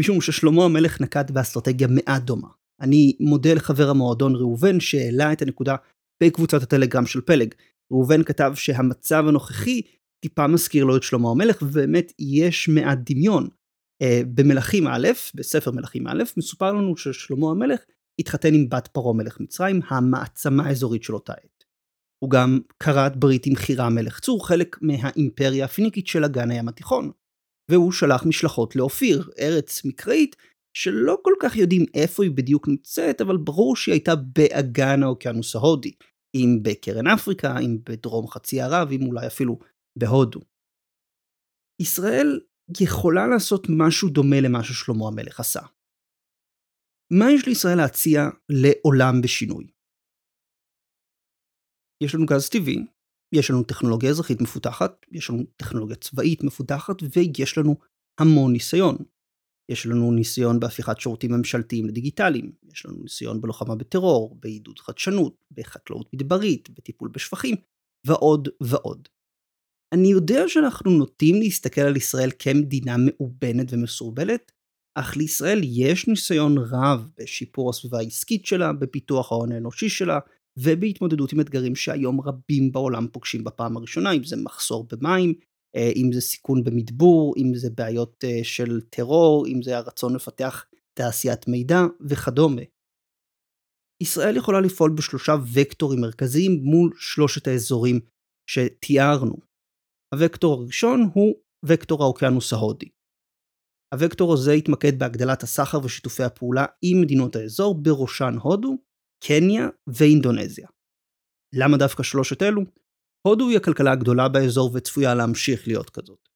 משום 0.00 0.20
ששלמה 0.20 0.64
המלך 0.64 1.00
נקט 1.00 1.30
באסטרטגיה 1.30 1.88
מעט 1.90 2.22
דומה. 2.22 2.48
אני 2.80 3.16
מודה 3.20 3.54
לחבר 3.54 3.90
המועדון 3.90 4.36
ראובן 4.36 4.80
שהעלה 4.80 5.32
את 5.32 5.42
הנקודה 5.42 5.76
בקבוצת 6.22 6.62
הטלגרם 6.62 7.06
של 7.06 7.20
פלג. 7.20 7.54
ראובן 7.92 8.24
כתב 8.24 8.52
שהמצב 8.54 9.24
הנוכחי 9.28 9.82
טיפה 10.24 10.46
מזכיר 10.46 10.84
לו 10.84 10.96
את 10.96 11.02
שלמה 11.02 11.30
המלך, 11.30 11.62
ובאמת 11.62 12.12
יש 12.18 12.68
מעט 12.68 12.98
דמיון. 13.10 13.48
Uh, 14.02 14.26
במלכים 14.34 14.86
א', 14.86 15.08
בספר 15.34 15.70
מלכים 15.70 16.06
א', 16.06 16.22
מסופר 16.36 16.72
לנו 16.72 16.96
ששלמה 16.96 17.50
המלך 17.50 17.80
התחתן 18.20 18.54
עם 18.54 18.68
בת 18.68 18.86
פרעה 18.86 19.14
מלך 19.14 19.40
מצרים, 19.40 19.80
המעצמה 19.88 20.66
האזורית 20.66 21.02
של 21.02 21.14
אותה 21.14 21.32
עת. 21.32 21.64
הוא 22.24 22.30
גם 22.30 22.60
כרת 22.82 23.16
ברית 23.16 23.46
עם 23.46 23.56
חירה 23.56 23.90
מלך 23.90 24.20
צור, 24.20 24.48
חלק 24.48 24.76
מהאימפריה 24.82 25.64
הפיניקית 25.64 26.06
של 26.06 26.24
אגן 26.24 26.50
הים 26.50 26.68
התיכון. 26.68 27.10
והוא 27.70 27.92
שלח 27.92 28.26
משלחות 28.26 28.76
לאופיר, 28.76 29.30
ארץ 29.38 29.84
מקראית, 29.84 30.36
שלא 30.76 31.18
כל 31.22 31.32
כך 31.40 31.56
יודעים 31.56 31.84
איפה 31.94 32.24
היא 32.24 32.30
בדיוק 32.30 32.68
נמצאת, 32.68 33.20
אבל 33.20 33.36
ברור 33.36 33.76
שהיא 33.76 33.92
הייתה 33.92 34.12
באגן 34.16 35.02
האוקיינוס 35.02 35.56
ההודי, 35.56 35.92
אם 36.34 36.58
בקרן 36.62 37.06
אפריקה, 37.06 37.58
אם 37.58 37.78
בדרום 37.84 38.28
חצי 38.28 38.60
ערב, 38.60 38.88
אם 38.92 39.06
אולי 39.06 39.26
אפילו 39.26 39.58
בהודו. 39.98 40.40
ישראל 41.82 42.40
יכולה 42.80 43.26
לעשות 43.26 43.66
משהו 43.70 44.08
דומה 44.08 44.40
למה 44.40 44.64
ששלמה 44.64 45.08
המלך 45.08 45.40
עשה. 45.40 45.60
מה 47.12 47.24
יש 47.34 47.46
לישראל 47.46 47.76
להציע 47.76 48.20
לעולם 48.48 49.20
בשינוי? 49.22 49.66
יש 52.02 52.14
לנו 52.14 52.26
גז 52.26 52.48
טבעי, 52.48 52.86
יש 53.34 53.50
לנו 53.50 53.62
טכנולוגיה 53.64 54.10
אזרחית 54.10 54.40
מפותחת, 54.40 55.06
יש 55.12 55.30
לנו 55.30 55.42
טכנולוגיה 55.56 55.96
צבאית 55.96 56.44
מפותחת, 56.44 56.96
ויש 57.16 57.58
לנו 57.58 57.76
המון 58.20 58.52
ניסיון. 58.52 58.96
יש 59.70 59.86
לנו 59.86 60.12
ניסיון 60.12 60.60
בהפיכת 60.60 61.00
שירותים 61.00 61.32
ממשלתיים 61.32 61.86
לדיגיטליים, 61.86 62.52
יש 62.72 62.86
לנו 62.86 63.02
ניסיון 63.02 63.40
בלוחמה 63.40 63.76
בטרור, 63.76 64.36
בעידוד 64.40 64.78
חדשנות, 64.78 65.36
בחקלאות 65.52 66.14
מדברית, 66.14 66.70
בטיפול 66.70 67.08
בשפכים, 67.08 67.56
ועוד 68.06 68.48
ועוד. 68.62 69.08
אני 69.96 70.08
יודע 70.08 70.48
שאנחנו 70.48 70.90
נוטים 70.90 71.40
להסתכל 71.40 71.80
על 71.80 71.96
ישראל 71.96 72.30
כמדינה 72.38 72.96
מאובנת 72.98 73.66
ומסורבלת, 73.72 74.52
אך 74.94 75.16
לישראל 75.16 75.60
יש 75.64 76.08
ניסיון 76.08 76.58
רב 76.58 77.08
בשיפור 77.18 77.70
הסביבה 77.70 77.98
העסקית 77.98 78.46
שלה, 78.46 78.72
בפיתוח 78.72 79.32
ההון 79.32 79.52
האנושי 79.52 79.88
שלה, 79.88 80.18
ובהתמודדות 80.58 81.32
עם 81.32 81.40
אתגרים 81.40 81.76
שהיום 81.76 82.20
רבים 82.20 82.72
בעולם 82.72 83.06
פוגשים 83.12 83.44
בפעם 83.44 83.76
הראשונה, 83.76 84.12
אם 84.12 84.24
זה 84.24 84.36
מחסור 84.36 84.86
במים, 84.92 85.34
אה, 85.76 85.90
אם 85.96 86.12
זה 86.12 86.20
סיכון 86.20 86.64
במדבור, 86.64 87.34
אם 87.36 87.54
זה 87.54 87.70
בעיות 87.70 88.24
אה, 88.24 88.40
של 88.42 88.80
טרור, 88.80 89.46
אם 89.46 89.62
זה 89.62 89.76
הרצון 89.76 90.14
לפתח 90.14 90.64
תעשיית 90.94 91.48
מידע 91.48 91.80
וכדומה. 92.08 92.62
ישראל 94.02 94.36
יכולה 94.36 94.60
לפעול 94.60 94.90
בשלושה 94.96 95.32
וקטורים 95.54 96.00
מרכזיים 96.00 96.60
מול 96.62 96.92
שלושת 96.98 97.46
האזורים 97.46 98.00
שתיארנו. 98.50 99.45
הוקטור 100.22 100.62
הראשון 100.62 101.10
הוא 101.14 101.34
וקטור 101.64 102.02
האוקיינוס 102.02 102.52
ההודי. 102.52 102.88
הוקטור 104.02 104.32
הזה 104.32 104.54
יתמקד 104.54 104.98
בהגדלת 104.98 105.42
הסחר 105.42 105.78
ושיתופי 105.84 106.22
הפעולה 106.22 106.64
עם 106.82 107.00
מדינות 107.00 107.36
האזור, 107.36 107.82
בראשן 107.82 108.34
הודו, 108.42 108.76
קניה 109.24 109.68
ואינדונזיה. 109.86 110.68
למה 111.54 111.76
דווקא 111.76 112.02
שלושת 112.02 112.42
אלו? 112.42 112.62
הודו 113.26 113.48
היא 113.48 113.56
הכלכלה 113.56 113.92
הגדולה 113.92 114.28
באזור 114.28 114.70
וצפויה 114.74 115.14
להמשיך 115.14 115.68
להיות 115.68 115.90
כזאת. 115.90 116.28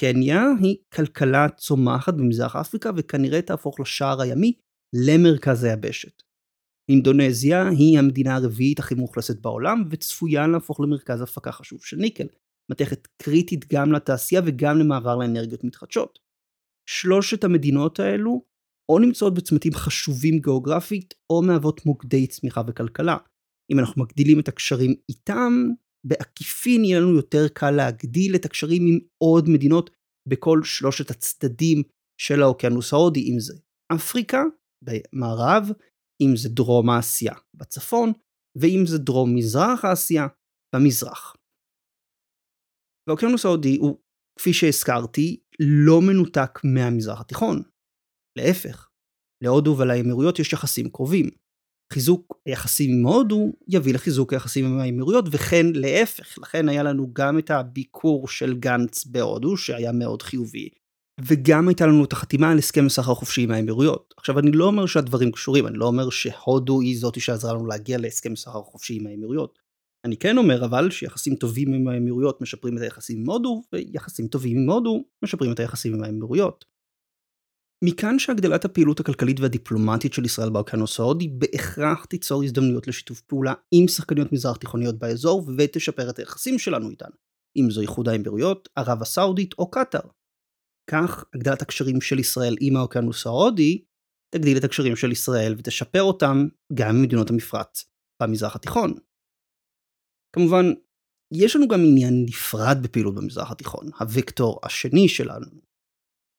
קניה 0.00 0.42
היא 0.62 0.76
כלכלה 0.94 1.46
צומחת 1.56 2.14
במזרח 2.14 2.56
אפריקה 2.56 2.90
וכנראה 2.96 3.42
תהפוך 3.42 3.80
לשער 3.80 4.20
הימי 4.20 4.52
למרכז 5.06 5.64
היבשת. 5.64 6.22
אינדונזיה 6.90 7.68
היא 7.68 7.98
המדינה 7.98 8.36
הרביעית 8.36 8.78
הכי 8.78 8.94
מאוכלסת 8.94 9.40
בעולם 9.40 9.84
וצפויה 9.90 10.46
להפוך 10.46 10.80
למרכז 10.80 11.20
הפקה 11.20 11.52
חשוב 11.52 11.84
של 11.84 11.96
ניקל, 11.96 12.26
מתכת 12.70 13.08
קריטית 13.22 13.72
גם 13.72 13.92
לתעשייה 13.92 14.40
וגם 14.46 14.78
למעבר 14.78 15.16
לאנרגיות 15.16 15.64
מתחדשות. 15.64 16.18
שלושת 16.88 17.44
המדינות 17.44 18.00
האלו 18.00 18.44
או 18.92 18.98
נמצאות 18.98 19.34
בצמתים 19.34 19.72
חשובים 19.74 20.38
גיאוגרפית 20.38 21.14
או 21.30 21.42
מהוות 21.42 21.86
מוקדי 21.86 22.26
צמיחה 22.26 22.62
וכלכלה. 22.68 23.16
אם 23.72 23.78
אנחנו 23.78 24.02
מגדילים 24.02 24.40
את 24.40 24.48
הקשרים 24.48 24.94
איתם, 25.08 25.52
בעקיפין 26.06 26.84
יהיה 26.84 27.00
לנו 27.00 27.16
יותר 27.16 27.48
קל 27.48 27.70
להגדיל 27.70 28.34
את 28.34 28.44
הקשרים 28.44 28.82
עם 28.86 28.98
עוד 29.18 29.48
מדינות 29.48 29.90
בכל 30.28 30.60
שלושת 30.64 31.10
הצדדים 31.10 31.82
של 32.20 32.42
האוקיינוס 32.42 32.92
ההודי, 32.92 33.20
אם 33.20 33.40
זה 33.40 33.54
אפריקה 33.94 34.42
במערב, 34.84 35.70
אם 36.20 36.36
זה 36.36 36.48
דרום 36.48 36.90
אסיה 36.90 37.34
בצפון, 37.54 38.12
ואם 38.60 38.86
זה 38.86 38.98
דרום 38.98 39.34
מזרח 39.34 39.84
אסיה 39.84 40.26
במזרח. 40.74 41.36
והאוקיינוס 43.08 43.44
ההודי 43.44 43.76
הוא, 43.76 43.98
כפי 44.38 44.52
שהזכרתי, 44.52 45.40
לא 45.60 46.00
מנותק 46.02 46.58
מהמזרח 46.64 47.20
התיכון. 47.20 47.62
להפך, 48.38 48.88
להודו 49.44 49.76
ולאמירויות 49.78 50.38
יש 50.38 50.52
יחסים 50.52 50.88
קרובים. 50.88 51.30
חיזוק 51.92 52.40
היחסים 52.46 52.90
עם 52.98 53.06
הודו 53.06 53.52
יביא 53.68 53.94
לחיזוק 53.94 54.32
היחסים 54.32 54.64
עם 54.64 54.78
האמירויות 54.78 55.24
וכן 55.30 55.66
להפך 55.74 56.38
לכן 56.38 56.68
היה 56.68 56.82
לנו 56.82 57.10
גם 57.12 57.38
את 57.38 57.50
הביקור 57.50 58.28
של 58.28 58.58
גנץ 58.58 59.06
בהודו 59.06 59.56
שהיה 59.56 59.92
מאוד 59.92 60.22
חיובי 60.22 60.68
וגם 61.20 61.68
הייתה 61.68 61.86
לנו 61.86 62.04
את 62.04 62.12
החתימה 62.12 62.50
על 62.50 62.58
הסכם 62.58 62.88
סחר 62.88 63.14
חופשי 63.14 63.42
עם 63.42 63.50
האמירויות. 63.50 64.14
עכשיו 64.16 64.38
אני 64.38 64.50
לא 64.52 64.64
אומר 64.64 64.86
שהדברים 64.86 65.32
קשורים, 65.32 65.66
אני 65.66 65.78
לא 65.78 65.86
אומר 65.86 66.10
שהודו 66.10 66.80
היא 66.80 67.00
זאתי 67.00 67.20
שעזרה 67.20 67.52
לנו 67.52 67.66
להגיע 67.66 67.98
להסכם 67.98 68.36
סחר 68.36 68.62
חופשי 68.62 68.94
עם 68.94 69.06
האמירויות. 69.06 69.58
אני 70.04 70.16
כן 70.16 70.38
אומר 70.38 70.64
אבל 70.64 70.90
שיחסים 70.90 71.36
טובים 71.36 71.72
עם 71.72 71.88
האמירויות 71.88 72.40
משפרים 72.40 72.76
את 72.76 72.82
היחסים 72.82 73.20
עם 73.20 73.30
הודו, 73.30 73.62
ויחסים 73.72 74.28
טובים 74.28 74.58
עם 74.58 74.70
הודו 74.70 75.04
משפרים 75.24 75.52
את 75.52 75.60
היחסים 75.60 75.94
עם 75.94 76.02
האמירויות. 76.02 76.64
מכאן 77.84 78.18
שהגדלת 78.18 78.64
הפעילות 78.64 79.00
הכלכלית 79.00 79.40
והדיפלומטית 79.40 80.12
של 80.12 80.24
ישראל 80.24 80.50
באוקיינוס 80.50 81.00
ההודי 81.00 81.28
בהכרח 81.28 82.04
תיצור 82.04 82.44
הזדמנויות 82.44 82.88
לשיתוף 82.88 83.20
פעולה 83.20 83.54
עם 83.70 83.88
שחקניות 83.88 84.32
מזרח 84.32 84.56
תיכוניות 84.56 84.98
באזור 84.98 85.50
ותשפר 85.58 86.10
את 86.10 86.18
היחסים 86.18 86.58
שלנו 86.58 86.90
איתן, 86.90 87.10
אם 87.56 87.70
זו 87.70 87.80
איחוד 87.80 88.08
האמירויות, 88.08 88.68
ערב 88.76 89.02
הסעודית 89.02 89.54
או 89.58 89.70
קטאר. 89.70 90.00
כך 90.90 91.24
הגדלת 91.34 91.62
הקשרים 91.62 92.00
של 92.00 92.18
ישראל 92.18 92.56
עם 92.60 92.76
האוקיינוס 92.76 93.26
ההודי 93.26 93.84
תגדיל 94.34 94.58
את 94.58 94.64
הקשרים 94.64 94.96
של 94.96 95.12
ישראל 95.12 95.54
ותשפר 95.58 96.02
אותם 96.02 96.46
גם 96.74 96.96
עם 96.96 97.02
מדינות 97.02 97.30
המפרץ 97.30 97.84
במזרח 98.22 98.56
התיכון. 98.56 98.94
כמובן, 100.34 100.64
יש 101.34 101.56
לנו 101.56 101.68
גם 101.68 101.80
עניין 101.80 102.24
נפרד 102.28 102.76
בפעילות 102.82 103.14
במזרח 103.14 103.50
התיכון, 103.50 103.90
הוקטור 104.16 104.60
השני 104.62 105.08
שלנו. 105.08 105.46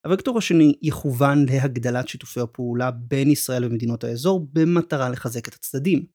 הוקטור 0.06 0.38
השני 0.38 0.78
יכוון 0.82 1.38
להגדלת 1.48 2.08
שיתופי 2.08 2.40
הפעולה 2.40 2.90
בין 2.90 3.30
ישראל 3.30 3.64
ומדינות 3.64 4.04
האזור 4.04 4.48
במטרה 4.52 5.08
לחזק 5.10 5.48
את 5.48 5.54
הצדדים, 5.54 6.06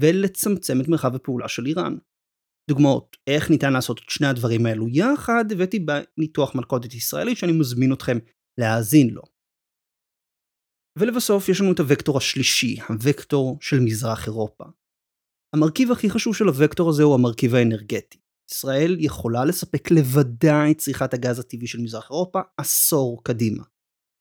ולצמצם 0.00 0.80
את 0.80 0.88
מרחב 0.88 1.14
הפעולה 1.14 1.48
של 1.48 1.66
איראן. 1.66 1.96
דוגמאות 2.70 3.16
איך 3.26 3.50
ניתן 3.50 3.72
לעשות 3.72 3.98
את 3.98 4.10
שני 4.10 4.26
הדברים 4.26 4.66
האלו 4.66 4.88
יחד 4.88 5.44
הבאתי 5.52 5.78
בניתוח 5.78 6.54
מלכודת 6.54 6.94
ישראלי 6.94 7.36
שאני 7.36 7.52
מזמין 7.52 7.92
אתכם 7.92 8.18
להאזין 8.60 9.10
לו. 9.10 9.22
ולבסוף 10.98 11.48
יש 11.48 11.60
לנו 11.60 11.72
את 11.72 11.80
הוקטור 11.80 12.18
השלישי, 12.18 12.76
הוקטור 12.80 13.58
של 13.60 13.76
מזרח 13.80 14.26
אירופה. 14.26 14.64
המרכיב 15.56 15.92
הכי 15.92 16.10
חשוב 16.10 16.36
של 16.36 16.44
הוקטור 16.44 16.90
הזה 16.90 17.02
הוא 17.02 17.14
המרכיב 17.14 17.54
האנרגטי. 17.54 18.18
ישראל 18.50 18.96
יכולה 18.98 19.44
לספק 19.44 19.90
לבדה 19.90 20.70
את 20.70 20.78
צריכת 20.78 21.14
הגז 21.14 21.38
הטבעי 21.38 21.66
של 21.66 21.80
מזרח 21.80 22.10
אירופה 22.10 22.40
עשור 22.56 23.24
קדימה. 23.24 23.64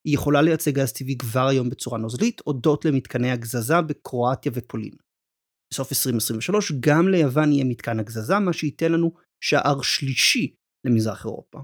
היא 0.08 0.14
יכולה 0.14 0.42
לייצא 0.42 0.72
גז 0.72 0.94
טבעי 0.94 1.18
כבר 1.18 1.48
היום 1.48 1.70
בצורה 1.70 1.98
נוזלית 1.98 2.42
הודות 2.46 2.86
למתקני 2.86 3.32
הגזזה 3.32 3.82
בקרואטיה 3.82 4.52
ופולין. 4.56 4.94
בסוף 5.74 5.92
2023 5.92 6.72
גם 6.80 7.08
ליוון 7.08 7.52
יהיה 7.52 7.64
מתקן 7.64 8.00
הגזזה, 8.00 8.40
מה 8.40 8.54
שייתן 8.54 8.92
לנו 8.92 9.12
שער 9.44 9.82
שלישי 9.82 10.56
למזרח 10.88 11.26
אירופה. 11.26 11.60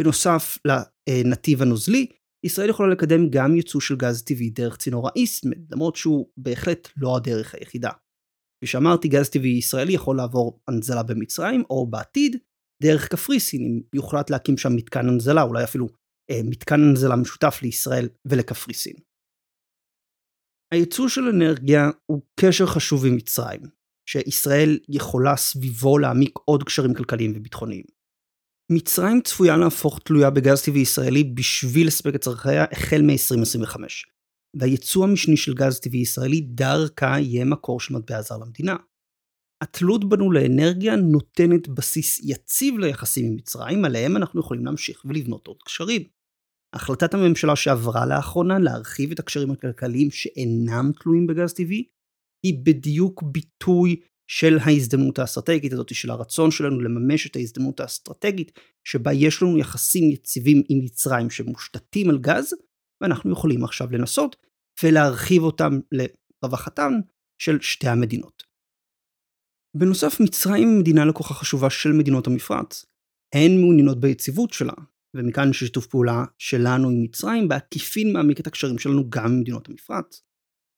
בנוסף 0.00 0.58
לנתיב 0.66 1.62
הנוזלי, 1.62 2.06
ישראל 2.46 2.70
יכולה 2.70 2.92
לקדם 2.92 3.30
גם 3.30 3.56
ייצוא 3.56 3.80
של 3.80 3.96
גז 3.96 4.22
טבעי 4.22 4.50
דרך 4.50 4.76
צינור 4.76 5.08
האיסטמד, 5.08 5.72
למרות 5.72 5.96
שהוא 5.96 6.28
בהחלט 6.36 6.88
לא 6.96 7.16
הדרך 7.16 7.54
היחידה. 7.54 7.90
כפי 8.64 8.70
שאמרתי, 8.70 9.08
גז 9.08 9.30
טבעי 9.30 9.50
ישראלי 9.50 9.92
יכול 9.92 10.16
לעבור 10.16 10.60
הנזלה 10.68 11.02
במצרים, 11.02 11.62
או 11.70 11.86
בעתיד, 11.86 12.36
דרך 12.82 13.08
קפריסין, 13.08 13.64
אם 13.64 13.80
יוחלט 13.94 14.30
להקים 14.30 14.58
שם 14.58 14.76
מתקן 14.76 15.08
הנזלה, 15.08 15.42
אולי 15.42 15.64
אפילו 15.64 15.88
אה, 16.30 16.40
מתקן 16.44 16.80
הנזלה 16.80 17.16
משותף 17.16 17.58
לישראל 17.62 18.08
ולקפריסין. 18.24 18.94
הייצוא 20.72 21.08
של 21.08 21.20
אנרגיה 21.20 21.90
הוא 22.06 22.22
קשר 22.40 22.66
חשוב 22.66 23.06
עם 23.06 23.16
מצרים, 23.16 23.60
שישראל 24.08 24.78
יכולה 24.88 25.36
סביבו 25.36 25.98
להעמיק 25.98 26.38
עוד 26.44 26.62
קשרים 26.62 26.94
כלכליים 26.94 27.32
וביטחוניים. 27.36 27.84
מצרים 28.72 29.20
צפויה 29.20 29.56
להפוך 29.56 30.00
תלויה 30.04 30.30
בגז 30.30 30.62
טבעי 30.62 30.82
ישראלי 30.82 31.24
בשביל 31.24 31.86
לספק 31.86 32.14
את 32.14 32.20
צרכיה 32.20 32.64
החל 32.72 33.02
מ-2025, 33.02 33.76
והייצוא 34.58 35.04
המשני 35.04 35.36
של 35.36 35.54
גז 35.54 35.80
טבעי 35.80 36.00
ישראלי 36.00 36.40
דרכה 36.40 37.20
יהיה 37.20 37.44
מקור 37.44 37.80
של 37.80 37.94
מטבע 37.94 38.22
זר 38.22 38.38
למדינה. 38.38 38.76
התלות 39.62 40.08
בנו 40.08 40.32
לאנרגיה 40.32 40.96
נותנת 40.96 41.68
בסיס 41.68 42.20
יציב 42.24 42.78
ליחסים 42.78 43.26
עם 43.26 43.36
מצרים, 43.36 43.84
עליהם 43.84 44.16
אנחנו 44.16 44.40
יכולים 44.40 44.64
להמשיך 44.64 45.04
ולבנות 45.04 45.46
עוד 45.46 45.62
קשרים. 45.64 46.02
החלטת 46.74 47.14
הממשלה 47.14 47.56
שעברה 47.56 48.06
לאחרונה 48.06 48.58
להרחיב 48.58 49.10
את 49.10 49.18
הקשרים 49.18 49.50
הכלכליים 49.50 50.10
שאינם 50.10 50.90
תלויים 51.02 51.26
בגז 51.26 51.52
טבעי, 51.52 51.84
היא 52.46 52.58
בדיוק 52.64 53.22
ביטוי 53.22 54.00
של 54.30 54.58
ההזדמנות 54.60 55.18
האסטרטגית 55.18 55.72
הזאת, 55.72 55.94
של 55.94 56.10
הרצון 56.10 56.50
שלנו 56.50 56.80
לממש 56.80 57.26
את 57.26 57.36
ההזדמנות 57.36 57.80
האסטרטגית, 57.80 58.60
שבה 58.84 59.12
יש 59.12 59.42
לנו 59.42 59.58
יחסים 59.58 60.10
יציבים 60.10 60.62
עם 60.68 60.78
מצרים 60.84 61.30
שמושתתים 61.30 62.10
על 62.10 62.18
גז, 62.18 62.54
ואנחנו 63.00 63.32
יכולים 63.32 63.64
עכשיו 63.64 63.92
לנסות 63.92 64.36
ולהרחיב 64.82 65.42
אותם 65.42 65.80
לרווחתן 65.92 66.92
של 67.38 67.60
שתי 67.60 67.88
המדינות. 67.88 68.42
בנוסף, 69.76 70.20
מצרים 70.20 70.68
היא 70.68 70.78
מדינה 70.80 71.04
לקוחה 71.04 71.34
חשובה 71.34 71.70
של 71.70 71.92
מדינות 71.92 72.26
המפרץ. 72.26 72.86
הן 73.34 73.60
מעוניינות 73.60 74.00
ביציבות 74.00 74.52
שלה, 74.52 74.72
ומכאן 75.16 75.52
ששיתוף 75.52 75.86
פעולה 75.86 76.24
שלנו 76.38 76.88
עם 76.88 77.02
מצרים 77.02 77.48
בעקיפין 77.48 78.12
מעמיק 78.12 78.40
את 78.40 78.46
הקשרים 78.46 78.78
שלנו 78.78 79.10
גם 79.10 79.24
עם 79.24 79.40
מדינות 79.40 79.68
המפרץ. 79.68 80.22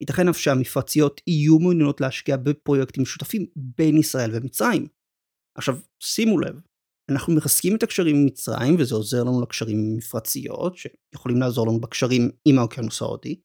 ייתכן 0.00 0.28
אף 0.28 0.38
שהמפרציות 0.38 1.20
יהיו 1.26 1.58
מעוניינות 1.58 2.00
להשקיע 2.00 2.36
בפרויקטים 2.36 3.02
משותפים 3.02 3.46
בין 3.56 3.96
ישראל 3.96 4.30
ומצרים. 4.34 4.86
עכשיו 5.58 5.78
שימו 6.00 6.38
לב, 6.38 6.60
אנחנו 7.10 7.34
מחזקים 7.34 7.76
את 7.76 7.82
הקשרים 7.82 8.16
עם 8.16 8.26
מצרים 8.26 8.76
וזה 8.78 8.94
עוזר 8.94 9.24
לנו 9.24 9.42
לקשרים 9.42 9.78
עם 9.78 9.96
מפרציות 9.96 10.76
שיכולים 10.76 11.40
לעזור 11.40 11.66
לנו 11.66 11.80
בקשרים 11.80 12.30
עם 12.48 12.58
האוקיינוס 12.58 13.02
ההודי 13.02 13.40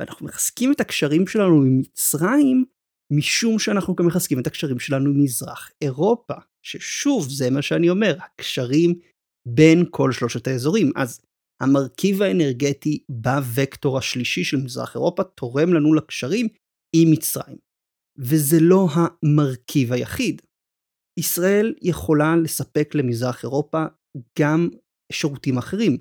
ואנחנו 0.00 0.26
מחזקים 0.26 0.72
את 0.72 0.80
הקשרים 0.80 1.26
שלנו 1.26 1.62
עם 1.62 1.78
מצרים 1.78 2.64
משום 3.12 3.58
שאנחנו 3.58 3.94
גם 3.94 4.06
מחזקים 4.06 4.40
את 4.40 4.46
הקשרים 4.46 4.78
שלנו 4.78 5.10
עם 5.10 5.22
מזרח 5.22 5.70
אירופה 5.80 6.34
ששוב 6.62 7.28
זה 7.30 7.50
מה 7.50 7.62
שאני 7.62 7.90
אומר 7.90 8.16
הקשרים 8.20 8.94
בין 9.48 9.84
כל 9.90 10.12
שלושת 10.12 10.46
האזורים. 10.46 10.92
אז 10.96 11.20
המרכיב 11.62 12.22
האנרגטי 12.22 13.04
בווקטור 13.08 13.98
השלישי 13.98 14.44
של 14.44 14.56
מזרח 14.56 14.94
אירופה 14.94 15.24
תורם 15.24 15.74
לנו 15.74 15.94
לקשרים 15.94 16.48
עם 16.96 17.10
מצרים. 17.10 17.56
וזה 18.18 18.56
לא 18.60 18.88
המרכיב 18.92 19.92
היחיד. 19.92 20.42
ישראל 21.18 21.74
יכולה 21.82 22.36
לספק 22.36 22.94
למזרח 22.94 23.44
אירופה 23.44 23.84
גם 24.38 24.68
שירותים 25.12 25.58
אחרים. 25.58 25.98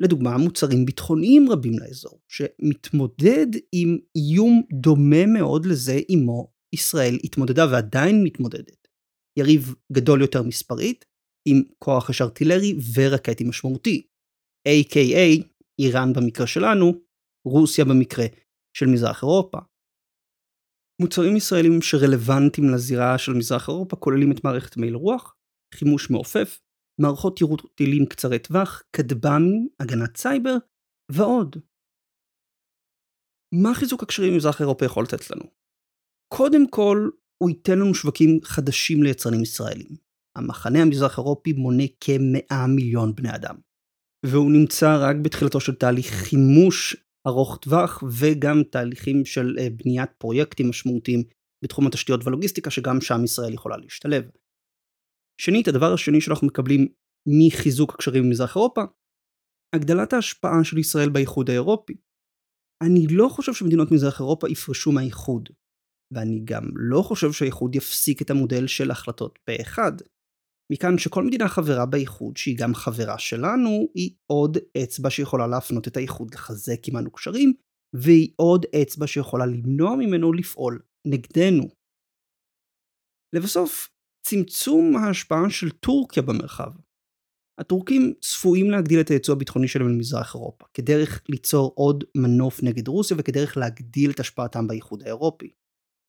לדוגמה, 0.00 0.36
מוצרים 0.36 0.84
ביטחוניים 0.84 1.50
רבים 1.50 1.78
לאזור, 1.78 2.20
שמתמודד 2.28 3.46
עם 3.72 3.98
איום 4.16 4.62
דומה 4.72 5.26
מאוד 5.26 5.66
לזה 5.66 5.98
עמו 6.08 6.52
ישראל 6.74 7.14
התמודדה 7.24 7.66
ועדיין 7.72 8.24
מתמודדת. 8.24 8.88
יריב 9.38 9.74
גדול 9.92 10.20
יותר 10.20 10.42
מספרית, 10.42 11.04
עם 11.48 11.62
כוח 11.78 12.10
יש 12.10 12.22
ארטילרי 12.22 12.74
ורקטי 12.94 13.44
משמעותי, 13.44 14.06
A.K.A. 14.68 15.44
איראן 15.78 16.12
במקרה 16.12 16.46
שלנו, 16.46 16.92
רוסיה 17.46 17.84
במקרה 17.84 18.26
של 18.76 18.86
מזרח 18.86 19.22
אירופה. 19.22 19.58
מוצרים 21.02 21.36
ישראלים 21.36 21.82
שרלוונטיים 21.82 22.70
לזירה 22.74 23.18
של 23.18 23.32
מזרח 23.32 23.68
אירופה 23.68 23.96
כוללים 23.96 24.32
את 24.32 24.44
מערכת 24.44 24.76
מעיל 24.76 24.94
רוח, 24.94 25.34
חימוש 25.74 26.10
מעופף, 26.10 26.60
מערכות 27.00 27.40
יירוט 27.40 27.62
טילים 27.74 28.06
קצרי 28.06 28.38
טווח, 28.38 28.82
כטב"מים, 28.92 29.68
הגנת 29.80 30.16
סייבר 30.16 30.56
ועוד. 31.12 31.56
מה 33.54 33.74
חיזוק 33.74 34.02
הקשרים 34.02 34.32
במזרח 34.32 34.60
אירופה 34.60 34.84
יכול 34.84 35.04
לתת 35.04 35.30
לנו? 35.30 35.44
קודם 36.34 36.70
כל, 36.70 37.08
הוא 37.42 37.50
ייתן 37.50 37.78
לנו 37.78 37.94
שווקים 37.94 38.40
חדשים 38.44 39.02
ליצרנים 39.02 39.42
ישראלים. 39.42 39.96
המחנה 40.38 40.82
המזרח 40.82 41.18
אירופי 41.18 41.52
מונה 41.52 41.84
כמאה 42.00 42.66
מיליון 42.66 43.14
בני 43.14 43.34
אדם. 43.34 43.56
והוא 44.26 44.52
נמצא 44.52 44.96
רק 45.00 45.16
בתחילתו 45.24 45.60
של 45.60 45.74
תהליך 45.74 46.06
חימוש 46.06 46.96
ארוך 47.26 47.58
טווח 47.62 48.02
וגם 48.18 48.62
תהליכים 48.70 49.24
של 49.24 49.56
אה, 49.58 49.68
בניית 49.70 50.10
פרויקטים 50.18 50.68
משמעותיים 50.68 51.22
בתחום 51.64 51.86
התשתיות 51.86 52.20
והלוגיסטיקה 52.24 52.70
שגם 52.70 53.00
שם 53.00 53.24
ישראל 53.24 53.54
יכולה 53.54 53.76
להשתלב. 53.76 54.24
שנית, 55.40 55.68
הדבר 55.68 55.92
השני 55.94 56.20
שאנחנו 56.20 56.46
מקבלים 56.46 56.88
מחיזוק 57.26 57.94
הקשרים 57.94 58.24
במזרח 58.24 58.56
אירופה, 58.56 58.82
הגדלת 59.74 60.12
ההשפעה 60.12 60.64
של 60.64 60.78
ישראל 60.78 61.08
באיחוד 61.08 61.50
האירופי. 61.50 61.94
אני 62.82 63.06
לא 63.10 63.28
חושב 63.28 63.54
שמדינות 63.54 63.88
מזרח 63.92 64.20
אירופה 64.20 64.48
יפרשו 64.50 64.92
מהאיחוד, 64.92 65.48
ואני 66.14 66.40
גם 66.44 66.64
לא 66.74 67.02
חושב 67.02 67.32
שהאיחוד 67.32 67.74
יפסיק 67.74 68.22
את 68.22 68.30
המודל 68.30 68.66
של 68.66 68.90
החלטות 68.90 69.38
פה 69.44 69.52
אחד. 69.62 69.92
מכאן 70.72 70.98
שכל 70.98 71.24
מדינה 71.24 71.48
חברה 71.48 71.86
באיחוד 71.86 72.36
שהיא 72.36 72.58
גם 72.58 72.74
חברה 72.74 73.18
שלנו 73.18 73.88
היא 73.94 74.14
עוד 74.26 74.58
אצבע 74.82 75.10
שיכולה 75.10 75.46
להפנות 75.46 75.88
את 75.88 75.96
האיחוד 75.96 76.34
לחזק 76.34 76.88
עמנו 76.88 77.10
קשרים 77.10 77.52
והיא 77.94 78.32
עוד 78.36 78.66
אצבע 78.82 79.06
שיכולה 79.06 79.46
למנוע 79.46 79.96
ממנו 79.96 80.32
לפעול 80.32 80.82
נגדנו. 81.06 81.68
לבסוף, 83.34 83.88
צמצום 84.26 84.96
ההשפעה 84.96 85.50
של 85.50 85.70
טורקיה 85.70 86.22
במרחב. 86.22 86.72
הטורקים 87.60 88.14
צפויים 88.20 88.70
להגדיל 88.70 89.00
את 89.00 89.08
היצוא 89.08 89.34
הביטחוני 89.34 89.68
שלהם 89.68 89.88
למזרח 89.88 90.34
אירופה, 90.34 90.64
כדרך 90.74 91.22
ליצור 91.28 91.72
עוד 91.76 92.04
מנוף 92.16 92.62
נגד 92.62 92.88
רוסיה 92.88 93.16
וכדרך 93.20 93.56
להגדיל 93.56 94.10
את 94.10 94.20
השפעתם 94.20 94.66
באיחוד 94.66 95.02
האירופי. 95.02 95.52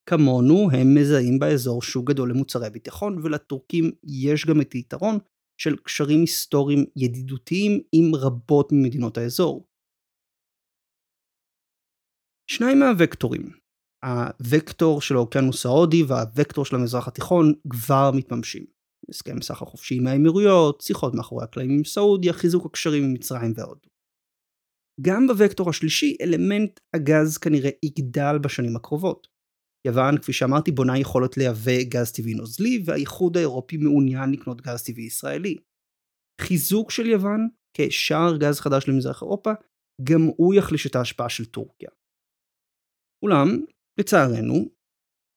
כמונו 0.08 0.70
הם 0.72 0.94
מזהים 0.94 1.38
באזור 1.38 1.82
שוק 1.82 2.08
גדול 2.08 2.30
למוצרי 2.30 2.70
ביטחון 2.70 3.18
ולטורקים 3.22 3.90
יש 4.04 4.46
גם 4.46 4.60
את 4.60 4.72
היתרון 4.72 5.18
של 5.60 5.76
קשרים 5.76 6.20
היסטוריים 6.20 6.84
ידידותיים 6.96 7.80
עם 7.92 8.14
רבות 8.14 8.68
ממדינות 8.72 9.18
האזור. 9.18 9.66
שניים 12.50 12.78
מהווקטורים, 12.78 13.50
הוקטור 14.52 15.00
של 15.00 15.14
האוקיינוס 15.14 15.66
ההודי 15.66 16.02
והווקטור 16.02 16.64
של 16.64 16.76
המזרח 16.76 17.08
התיכון 17.08 17.52
כבר 17.70 18.10
מתממשים. 18.14 18.64
הסכם 19.10 19.42
סחר 19.42 19.64
חופשי 19.64 19.94
עם 19.94 20.06
האמירויות, 20.06 20.80
שיחות 20.80 21.14
מאחורי 21.14 21.44
הקלעים 21.44 21.70
עם 21.70 21.84
סעודיה, 21.84 22.32
חיזוק 22.32 22.66
הקשרים 22.66 23.04
עם 23.04 23.12
מצרים 23.12 23.52
ועוד. 23.56 23.78
גם 25.00 25.26
בווקטור 25.26 25.70
השלישי 25.70 26.16
אלמנט 26.20 26.80
הגז 26.96 27.38
כנראה 27.38 27.70
יגדל 27.84 28.38
בשנים 28.38 28.76
הקרובות. 28.76 29.26
יוון, 29.86 30.18
כפי 30.18 30.32
שאמרתי, 30.32 30.70
בונה 30.70 30.98
יכולת 30.98 31.36
לייבא 31.36 31.82
גז 31.82 32.12
טבעי 32.12 32.34
נוזלי, 32.34 32.82
והאיחוד 32.84 33.36
האירופי 33.36 33.76
מעוניין 33.76 34.30
לקנות 34.30 34.60
גז 34.60 34.82
טבעי 34.82 35.04
ישראלי. 35.04 35.56
חיזוק 36.40 36.90
של 36.90 37.06
יוון 37.06 37.48
כשער 37.76 38.36
גז 38.36 38.60
חדש 38.60 38.88
למזרח 38.88 39.22
אירופה, 39.22 39.50
גם 40.04 40.20
הוא 40.36 40.54
יחליש 40.54 40.86
את 40.86 40.96
ההשפעה 40.96 41.28
של 41.28 41.44
טורקיה. 41.44 41.90
אולם, 43.24 43.48
לצערנו, 44.00 44.68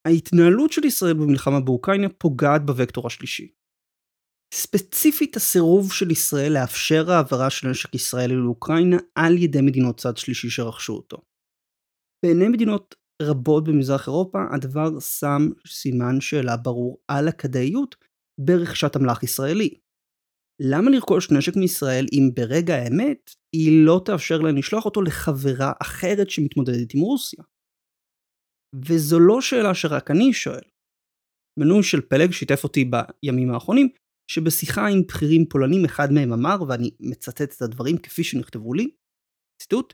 ההתנהלות 0.08 0.72
של 0.72 0.86
ישראל 0.86 1.14
במלחמה 1.14 1.60
באוקראינה 1.60 2.10
פוגעת 2.10 2.66
בווקטור 2.66 3.08
השלישי. 3.08 3.52
ספציפית 4.54 5.36
הסירוב 5.36 5.94
של 5.94 6.12
ישראל 6.12 6.54
לאפשר 6.54 7.12
העברה 7.12 7.50
של 7.50 7.68
נשק 7.68 7.96
ישראלי 7.96 8.36
לאוקראינה 8.36 8.98
על 9.16 9.38
ידי 9.38 9.62
מדינות 9.62 10.00
צד 10.00 10.18
שלישי 10.18 10.50
שרכשו 10.50 10.94
אותו. 10.94 11.18
בעיני 12.26 12.48
מדינות 12.48 12.96
רבות 13.22 13.64
במזרח 13.64 14.08
אירופה 14.08 14.40
הדבר 14.56 15.00
שם 15.00 15.42
סימן 15.68 16.22
שאלה 16.22 16.58
ברור 16.58 16.98
על 17.08 17.28
הכדאיות 17.28 17.96
ברכישת 18.40 18.96
אמל"ח 18.96 19.24
ישראלי. 19.24 19.74
למה 20.62 20.92
לרכוש 20.92 21.32
נשק 21.32 21.56
מישראל 21.56 22.06
אם 22.14 22.30
ברגע 22.36 22.76
האמת 22.76 23.32
היא 23.56 23.86
לא 23.86 24.02
תאפשר 24.06 24.38
להם 24.38 24.58
לשלוח 24.58 24.86
אותו 24.86 25.02
לחברה 25.02 25.72
אחרת 25.82 26.30
שמתמודדת 26.30 26.94
עם 26.94 27.02
רוסיה? 27.02 27.44
וזו 28.86 29.20
לא 29.20 29.42
שאלה 29.42 29.74
שרק 29.74 30.12
אני 30.12 30.34
שואל. 30.34 30.64
מנוי 31.60 31.84
של 31.84 32.02
פלג 32.02 32.32
שיתף 32.32 32.64
אותי 32.64 32.86
בימים 32.86 33.52
האחרונים, 33.52 33.90
שבשיחה 34.32 34.88
עם 34.88 35.02
בכירים 35.08 35.46
פולנים 35.50 35.86
אחד 35.86 36.08
מהם 36.12 36.34
אמר, 36.34 36.58
ואני 36.68 36.92
מצטט 37.00 37.56
את 37.58 37.62
הדברים 37.62 37.98
כפי 37.98 38.24
שנכתבו 38.24 38.74
לי, 38.74 38.90
ציטוט, 39.62 39.94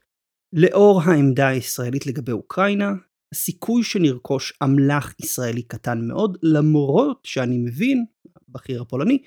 לאור 0.56 1.02
העמדה 1.02 1.48
הישראלית 1.48 2.08
לגבי 2.08 2.32
אוקראינה, 2.32 2.92
הסיכוי 3.34 3.84
שנרכוש 3.84 4.54
אמל"ח 4.64 5.14
ישראלי 5.20 5.64
קטן 5.64 6.08
מאוד, 6.08 6.38
למרות 6.44 7.26
שאני 7.26 7.58
מבין, 7.58 8.06
הבכיר 8.48 8.82
הפולני, 8.82 9.24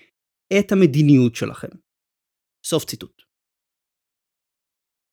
את 0.58 0.72
המדיניות 0.72 1.34
שלכם. 1.34 1.68
סוף 2.66 2.84
ציטוט. 2.84 3.22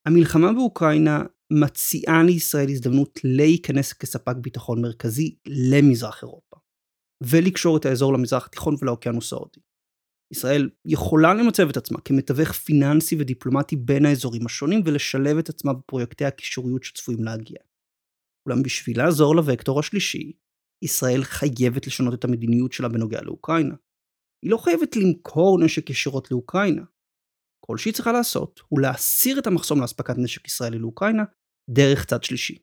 המלחמה 0.07 0.53
באוקראינה 0.53 1.23
מציעה 1.63 2.23
לישראל 2.25 2.69
הזדמנות 2.69 3.19
להיכנס 3.23 3.93
כספק 3.93 4.35
ביטחון 4.41 4.81
מרכזי 4.81 5.35
למזרח 5.47 6.23
אירופה, 6.23 6.57
ולקשור 7.23 7.77
את 7.77 7.85
האזור 7.85 8.13
למזרח 8.13 8.45
התיכון 8.45 8.75
ולאוקיינוס 8.81 9.33
ההודי. 9.33 9.59
ישראל 10.33 10.69
יכולה 10.85 11.33
למצב 11.33 11.69
את 11.69 11.77
עצמה 11.77 12.01
כמתווך 12.01 12.51
פיננסי 12.51 13.15
ודיפלומטי 13.19 13.75
בין 13.75 14.05
האזורים 14.05 14.45
השונים 14.45 14.81
ולשלב 14.85 15.37
את 15.37 15.49
עצמה 15.49 15.73
בפרויקטי 15.73 16.25
הקישוריות 16.25 16.83
שצפויים 16.83 17.23
להגיע. 17.23 17.59
אולם 18.49 18.63
בשביל 18.63 18.97
לעזור 18.97 19.35
לווקטור 19.35 19.79
השלישי, 19.79 20.31
ישראל 20.83 21.23
חייבת 21.23 21.87
לשנות 21.87 22.13
את 22.13 22.23
המדיניות 22.23 22.71
שלה 22.71 22.89
בנוגע 22.89 23.21
לאוקראינה. 23.21 23.75
היא 24.43 24.51
לא 24.51 24.57
חייבת 24.57 24.95
למכור 24.95 25.59
נשק 25.59 25.89
ישירות 25.89 26.31
לאוקראינה. 26.31 26.83
כל 27.65 27.77
שהיא 27.77 27.93
צריכה 27.93 28.11
לעשות 28.11 28.61
הוא 28.67 28.79
להסיר 28.79 29.39
את 29.39 29.47
המחסום 29.47 29.81
לאספקת 29.81 30.15
נשק 30.17 30.47
ישראלי 30.47 30.79
לאוקראינה 30.79 31.23
דרך 31.69 32.05
צד 32.05 32.23
שלישי. 32.23 32.57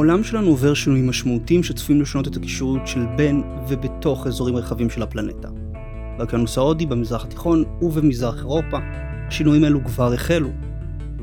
העולם 0.00 0.24
שלנו 0.24 0.48
עובר 0.48 0.74
שינויים 0.74 1.08
משמעותיים 1.08 1.62
שצפויים 1.62 2.02
לשנות 2.02 2.28
את 2.28 2.36
הקישוריות 2.36 2.86
של 2.86 3.06
בין 3.16 3.42
ובתוך 3.68 4.26
אזורים 4.26 4.56
רחבים 4.56 4.90
של 4.90 5.02
הפלנטה. 5.02 5.48
באוקיינוס 6.18 6.58
ההודי, 6.58 6.86
במזרח 6.86 7.24
התיכון 7.24 7.64
ובמזרח 7.82 8.38
אירופה, 8.38 8.78
השינויים 9.28 9.64
האלו 9.64 9.84
כבר 9.84 10.12
החלו, 10.12 10.48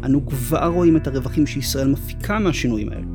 אנו 0.06 0.26
כבר 0.26 0.68
רואים 0.68 0.98
את 0.98 1.08
הרווחים 1.08 1.48
שישראל 1.48 1.88
מפיקה 1.88 2.40
מהשינויים 2.40 2.90
האלו. 2.90 3.08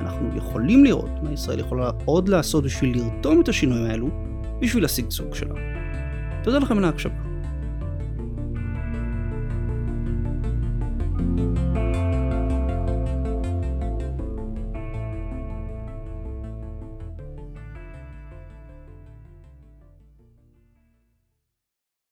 אנחנו 0.00 0.30
יכולים 0.36 0.84
לראות 0.84 1.10
מה 1.22 1.32
ישראל 1.32 1.58
יכולה 1.58 1.90
עוד 2.04 2.28
לעשות 2.28 2.64
בשביל 2.64 2.98
לרתום 2.98 3.40
את 3.40 3.48
השינויים 3.48 3.84
האלו 3.84 4.10
בשביל 4.60 4.84
השגשוג 4.84 5.34
שלה. 5.34 5.54
תודה 6.42 6.58
לכם 6.58 6.78
על 6.78 6.84
ההקשבה. 6.84 7.19